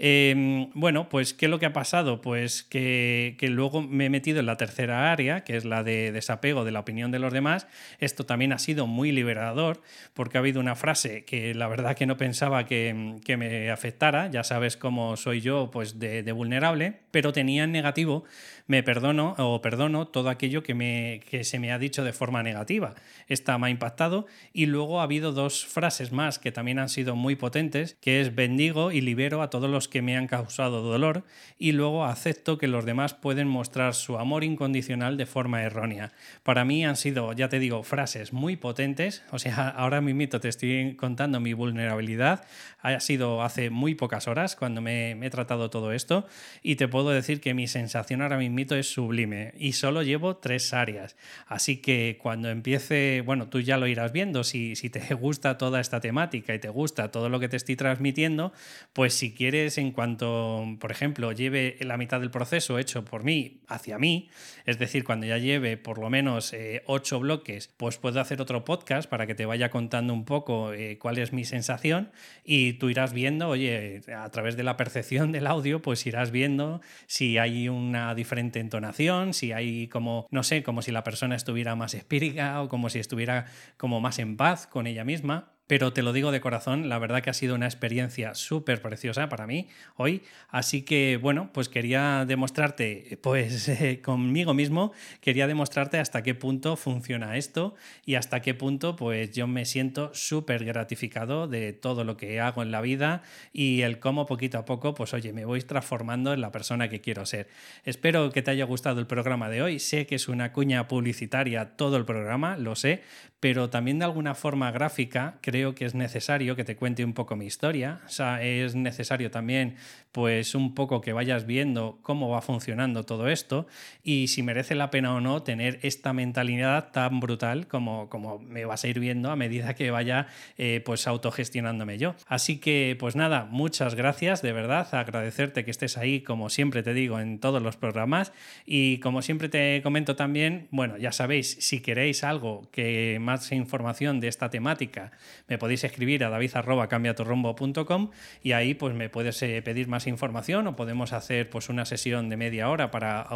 Em, 0.02 0.70
bueno, 0.72 1.10
pues 1.10 1.34
¿qué 1.34 1.44
es 1.44 1.50
lo 1.50 1.58
que 1.58 1.66
ha 1.66 1.74
pasado? 1.74 2.22
Pues 2.22 2.62
que, 2.62 3.36
luego 3.42 3.82
me 3.82 4.06
he 4.06 4.10
metido 4.10 4.40
en 4.40 4.46
la 4.46 4.56
tercera 4.56 5.12
área, 5.12 5.44
que 5.44 5.56
es 5.56 5.66
la 5.66 5.82
de 5.82 6.10
desapego 6.10 6.64
de 6.64 6.72
la 6.72 6.80
opinión 6.80 7.10
de 7.10 7.18
los 7.18 7.34
demás. 7.34 7.66
Esto 7.98 8.24
también 8.24 8.54
ha 8.54 8.58
sido 8.58 8.86
muy 8.86 9.12
liberador, 9.12 9.82
porque 10.14 10.38
ha 10.38 10.40
habido 10.40 10.58
una 10.58 10.74
frase 10.74 11.24
que 11.26 11.54
la 11.54 11.68
verdad 11.68 11.96
que 11.96 12.06
no 12.06 12.16
pensaba 12.16 12.64
que, 12.64 13.18
me 13.36 13.70
afectara, 13.70 14.30
ya 14.30 14.42
sabes 14.42 14.78
cómo 14.78 15.18
soy 15.18 15.42
yo, 15.42 15.70
pues 15.70 15.98
de, 15.98 16.22
de 16.22 16.32
vulnerable, 16.32 16.94
pero 17.10 17.32
tenía 17.34 17.64
en 17.64 17.72
negativo 17.72 18.24
me 18.70 18.84
perdono 18.84 19.34
o 19.36 19.60
perdono 19.60 20.06
todo 20.06 20.30
aquello 20.30 20.62
que, 20.62 20.74
me, 20.74 21.22
que 21.30 21.44
se 21.44 21.60
me 21.60 21.70
ha 21.70 21.78
dicho 21.78 22.02
de 22.02 22.12
forma 22.12 22.42
negativa. 22.42 22.94
Esta 23.28 23.56
me 23.56 23.68
ha 23.68 23.70
impactado 23.70 24.26
y 24.52 24.66
luego 24.66 25.00
ha 25.00 25.04
habido 25.04 25.32
dos 25.32 25.64
frases 25.64 26.10
más 26.10 26.38
que 26.38 26.50
también 26.50 26.80
han 26.80 26.88
sido 26.88 27.14
muy 27.14 27.36
potentes, 27.36 27.96
que 28.00 28.20
es 28.20 28.34
bendigo 28.34 28.90
y 28.90 29.00
libero 29.00 29.40
a 29.40 29.48
todos 29.48 29.70
los 29.70 29.86
que 29.86 30.02
me 30.02 30.16
han 30.16 30.26
causado 30.26 30.82
dolor 30.82 31.24
y 31.58 31.72
luego 31.72 32.04
acepto 32.04 32.58
que 32.58 32.66
los 32.66 32.84
demás 32.84 33.14
pueden 33.14 33.46
mostrar 33.46 33.94
su 33.94 34.18
amor 34.18 34.42
incondicional 34.42 35.16
de 35.16 35.26
forma 35.26 35.62
errónea. 35.62 36.12
Para 36.42 36.64
mí 36.64 36.84
han 36.84 36.96
sido, 36.96 37.32
ya 37.32 37.48
te 37.48 37.60
digo, 37.60 37.82
frases 37.84 38.32
muy 38.32 38.56
potentes, 38.56 39.22
o 39.30 39.38
sea, 39.38 39.68
ahora 39.76 40.00
mismo 40.00 40.40
te 40.40 40.48
estoy 40.48 40.96
contando 40.96 41.38
mi 41.38 41.52
vulnerabilidad, 41.52 42.44
ha 42.80 42.98
sido 43.00 43.42
hace 43.42 43.70
muy 43.70 43.94
pocas 43.94 44.26
horas 44.26 44.56
cuando 44.56 44.80
me, 44.80 45.12
he 45.12 45.30
tratado 45.30 45.70
todo 45.70 45.92
esto 45.92 46.26
y 46.62 46.76
te 46.76 46.88
puedo 46.88 47.10
decir 47.10 47.40
que 47.40 47.54
mi 47.54 47.68
sensación 47.68 48.22
ahora 48.22 48.36
mismo 48.36 48.74
es 48.74 48.92
sublime 48.92 49.54
y 49.56 49.72
solo 49.72 50.02
llevo 50.02 50.36
tres 50.36 50.72
áreas. 50.72 51.09
Así 51.46 51.78
que 51.78 52.18
cuando 52.20 52.50
empiece, 52.50 53.22
bueno, 53.24 53.48
tú 53.48 53.60
ya 53.60 53.76
lo 53.76 53.86
irás 53.86 54.12
viendo, 54.12 54.44
si, 54.44 54.76
si 54.76 54.90
te 54.90 55.14
gusta 55.14 55.58
toda 55.58 55.80
esta 55.80 56.00
temática 56.00 56.54
y 56.54 56.58
te 56.58 56.68
gusta 56.68 57.10
todo 57.10 57.28
lo 57.28 57.40
que 57.40 57.48
te 57.48 57.56
estoy 57.56 57.76
transmitiendo, 57.76 58.52
pues 58.92 59.14
si 59.14 59.32
quieres 59.34 59.78
en 59.78 59.92
cuanto, 59.92 60.64
por 60.80 60.90
ejemplo, 60.90 61.32
lleve 61.32 61.76
la 61.80 61.96
mitad 61.96 62.20
del 62.20 62.30
proceso 62.30 62.78
hecho 62.78 63.04
por 63.04 63.24
mí 63.24 63.60
hacia 63.68 63.98
mí, 63.98 64.28
es 64.66 64.78
decir, 64.78 65.04
cuando 65.04 65.26
ya 65.26 65.38
lleve 65.38 65.76
por 65.76 65.98
lo 65.98 66.10
menos 66.10 66.52
eh, 66.52 66.82
ocho 66.86 67.20
bloques, 67.20 67.68
pues 67.76 67.98
puedo 67.98 68.20
hacer 68.20 68.40
otro 68.40 68.64
podcast 68.64 69.08
para 69.08 69.26
que 69.26 69.34
te 69.34 69.46
vaya 69.46 69.70
contando 69.70 70.12
un 70.12 70.24
poco 70.24 70.72
eh, 70.72 70.98
cuál 70.98 71.18
es 71.18 71.32
mi 71.32 71.44
sensación 71.44 72.10
y 72.44 72.74
tú 72.74 72.88
irás 72.88 73.12
viendo, 73.12 73.48
oye, 73.48 74.02
a 74.14 74.28
través 74.30 74.56
de 74.56 74.62
la 74.62 74.76
percepción 74.76 75.32
del 75.32 75.46
audio, 75.46 75.82
pues 75.82 76.06
irás 76.06 76.30
viendo 76.30 76.80
si 77.06 77.38
hay 77.38 77.68
una 77.68 78.14
diferente 78.14 78.60
entonación, 78.60 79.34
si 79.34 79.52
hay 79.52 79.88
como, 79.88 80.26
no 80.30 80.42
sé, 80.42 80.62
como 80.62 80.82
si 80.82 80.92
la 80.92 80.99
persona 81.04 81.36
estuviera 81.36 81.76
más 81.76 81.94
espírica 81.94 82.60
o 82.62 82.68
como 82.68 82.90
si 82.90 82.98
estuviera 82.98 83.46
como 83.76 84.00
más 84.00 84.18
en 84.18 84.36
paz 84.36 84.66
con 84.66 84.86
ella 84.86 85.04
misma 85.04 85.59
pero 85.70 85.92
te 85.92 86.02
lo 86.02 86.12
digo 86.12 86.32
de 86.32 86.40
corazón, 86.40 86.88
la 86.88 86.98
verdad 86.98 87.22
que 87.22 87.30
ha 87.30 87.32
sido 87.32 87.54
una 87.54 87.66
experiencia 87.66 88.34
súper 88.34 88.82
preciosa 88.82 89.28
para 89.28 89.46
mí 89.46 89.68
hoy, 89.94 90.22
así 90.48 90.82
que 90.82 91.16
bueno, 91.16 91.50
pues 91.52 91.68
quería 91.68 92.24
demostrarte, 92.26 93.20
pues 93.22 93.68
eh, 93.80 94.00
conmigo 94.02 94.52
mismo, 94.52 94.90
quería 95.20 95.46
demostrarte 95.46 96.00
hasta 96.00 96.24
qué 96.24 96.34
punto 96.34 96.74
funciona 96.74 97.36
esto 97.36 97.76
y 98.04 98.16
hasta 98.16 98.42
qué 98.42 98.52
punto 98.52 98.96
pues 98.96 99.30
yo 99.30 99.46
me 99.46 99.64
siento 99.64 100.12
súper 100.12 100.64
gratificado 100.64 101.46
de 101.46 101.72
todo 101.72 102.02
lo 102.02 102.16
que 102.16 102.40
hago 102.40 102.64
en 102.64 102.72
la 102.72 102.80
vida 102.80 103.22
y 103.52 103.82
el 103.82 104.00
cómo 104.00 104.26
poquito 104.26 104.58
a 104.58 104.64
poco, 104.64 104.94
pues 104.94 105.14
oye, 105.14 105.32
me 105.32 105.44
voy 105.44 105.62
transformando 105.62 106.32
en 106.32 106.40
la 106.40 106.50
persona 106.50 106.88
que 106.88 107.00
quiero 107.00 107.26
ser. 107.26 107.46
Espero 107.84 108.32
que 108.32 108.42
te 108.42 108.50
haya 108.50 108.64
gustado 108.64 108.98
el 108.98 109.06
programa 109.06 109.48
de 109.48 109.62
hoy, 109.62 109.78
sé 109.78 110.04
que 110.06 110.16
es 110.16 110.26
una 110.26 110.52
cuña 110.52 110.88
publicitaria 110.88 111.76
todo 111.76 111.96
el 111.96 112.04
programa, 112.04 112.56
lo 112.56 112.74
sé, 112.74 113.04
pero 113.38 113.70
también 113.70 114.00
de 114.00 114.04
alguna 114.04 114.34
forma 114.34 114.72
gráfica 114.72 115.38
creo 115.40 115.59
que 115.74 115.84
es 115.84 115.94
necesario 115.94 116.56
que 116.56 116.64
te 116.64 116.76
cuente 116.76 117.04
un 117.04 117.12
poco 117.12 117.36
mi 117.36 117.46
historia. 117.46 118.00
O 118.06 118.08
sea, 118.08 118.42
es 118.42 118.74
necesario 118.74 119.30
también, 119.30 119.76
pues, 120.12 120.54
un 120.54 120.74
poco 120.74 121.00
que 121.00 121.12
vayas 121.12 121.46
viendo 121.46 121.98
cómo 122.02 122.28
va 122.28 122.42
funcionando 122.42 123.04
todo 123.04 123.28
esto 123.28 123.66
y 124.02 124.28
si 124.28 124.42
merece 124.42 124.74
la 124.74 124.90
pena 124.90 125.14
o 125.14 125.20
no 125.20 125.42
tener 125.42 125.78
esta 125.82 126.12
mentalidad 126.12 126.90
tan 126.92 127.20
brutal 127.20 127.68
como, 127.68 128.08
como 128.08 128.38
me 128.38 128.64
vas 128.64 128.84
a 128.84 128.88
ir 128.88 128.98
viendo 128.98 129.30
a 129.30 129.36
medida 129.36 129.74
que 129.74 129.90
vaya, 129.90 130.26
eh, 130.58 130.82
pues, 130.84 131.06
autogestionándome 131.06 131.98
yo. 131.98 132.14
Así 132.26 132.58
que, 132.58 132.96
pues 132.98 133.16
nada, 133.16 133.46
muchas 133.50 133.94
gracias, 133.94 134.42
de 134.42 134.52
verdad, 134.52 134.88
agradecerte 134.94 135.64
que 135.64 135.70
estés 135.70 135.96
ahí, 135.96 136.22
como 136.22 136.50
siempre 136.50 136.82
te 136.82 136.94
digo, 136.94 137.20
en 137.20 137.38
todos 137.38 137.62
los 137.62 137.76
programas 137.76 138.32
y 138.66 138.98
como 138.98 139.22
siempre 139.22 139.48
te 139.48 139.80
comento 139.82 140.16
también, 140.16 140.68
bueno, 140.70 140.96
ya 140.96 141.12
sabéis, 141.12 141.56
si 141.60 141.80
queréis 141.80 142.24
algo 142.24 142.68
que 142.70 143.18
más 143.20 143.52
información 143.52 144.20
de 144.20 144.28
esta 144.28 144.50
temática, 144.50 145.12
me 145.50 145.58
podéis 145.58 145.84
escribir 145.84 146.24
a 146.24 146.30
david.cambiatorrombo.com 146.30 148.10
y 148.42 148.52
ahí 148.52 148.74
pues 148.74 148.94
me 148.94 149.10
puedes 149.10 149.42
eh, 149.42 149.60
pedir 149.62 149.88
más 149.88 150.06
información 150.06 150.68
o 150.68 150.76
podemos 150.76 151.12
hacer 151.12 151.50
pues 151.50 151.68
una 151.68 151.84
sesión 151.84 152.28
de 152.28 152.36
media 152.36 152.70
hora 152.70 152.92
para 152.92 153.28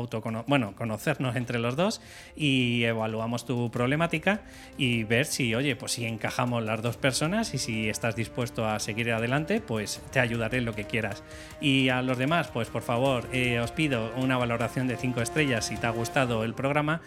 bueno, 0.46 0.74
conocernos 0.76 1.34
entre 1.34 1.58
los 1.58 1.74
dos 1.74 2.00
y 2.36 2.84
evaluamos 2.84 3.44
tu 3.44 3.70
problemática 3.70 4.42
y 4.78 5.02
ver 5.02 5.26
si, 5.26 5.54
oye, 5.56 5.74
pues 5.74 5.92
si 5.92 6.06
encajamos 6.06 6.62
las 6.62 6.82
dos 6.82 6.96
personas 6.96 7.52
y 7.52 7.58
si 7.58 7.88
estás 7.88 8.14
dispuesto 8.14 8.66
a 8.66 8.78
seguir 8.78 9.12
adelante, 9.12 9.60
pues 9.60 10.00
te 10.12 10.20
ayudaré 10.20 10.58
en 10.58 10.66
lo 10.66 10.74
que 10.74 10.84
quieras. 10.84 11.24
Y 11.60 11.88
a 11.88 12.00
los 12.00 12.16
demás, 12.16 12.48
pues 12.52 12.68
por 12.68 12.82
favor, 12.82 13.28
eh, 13.32 13.58
os 13.58 13.72
pido 13.72 14.12
una 14.16 14.36
valoración 14.36 14.86
de 14.86 14.96
5 14.96 15.20
estrellas 15.20 15.66
si 15.66 15.76
te 15.76 15.88
ha 15.88 15.90
gustado 15.90 16.44
el 16.44 16.54
programa, 16.54 17.00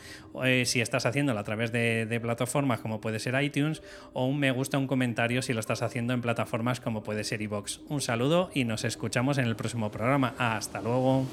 eh, 0.43 0.65
si 0.65 0.81
estás 0.81 1.05
haciéndolo 1.05 1.39
a 1.39 1.45
través 1.45 1.71
de, 1.71 2.05
de 2.05 2.19
plataformas 2.19 2.81
como 2.81 2.99
puede 2.99 3.19
ser 3.19 3.41
iTunes 3.41 3.81
o 4.11 4.25
un 4.25 4.37
me 4.37 4.51
gusta, 4.51 4.77
un 4.77 4.87
comentario 4.87 4.96
si 5.41 5.53
lo 5.53 5.59
estás 5.59 5.81
haciendo 5.81 6.13
en 6.13 6.21
plataformas 6.21 6.79
como 6.79 7.03
puede 7.03 7.23
ser 7.23 7.41
iVoox. 7.41 7.79
Un 7.89 8.01
saludo 8.01 8.49
y 8.53 8.63
nos 8.63 8.83
escuchamos 8.83 9.37
en 9.37 9.45
el 9.45 9.55
próximo 9.55 9.91
programa. 9.91 10.33
Hasta 10.37 10.81
luego. 10.81 11.25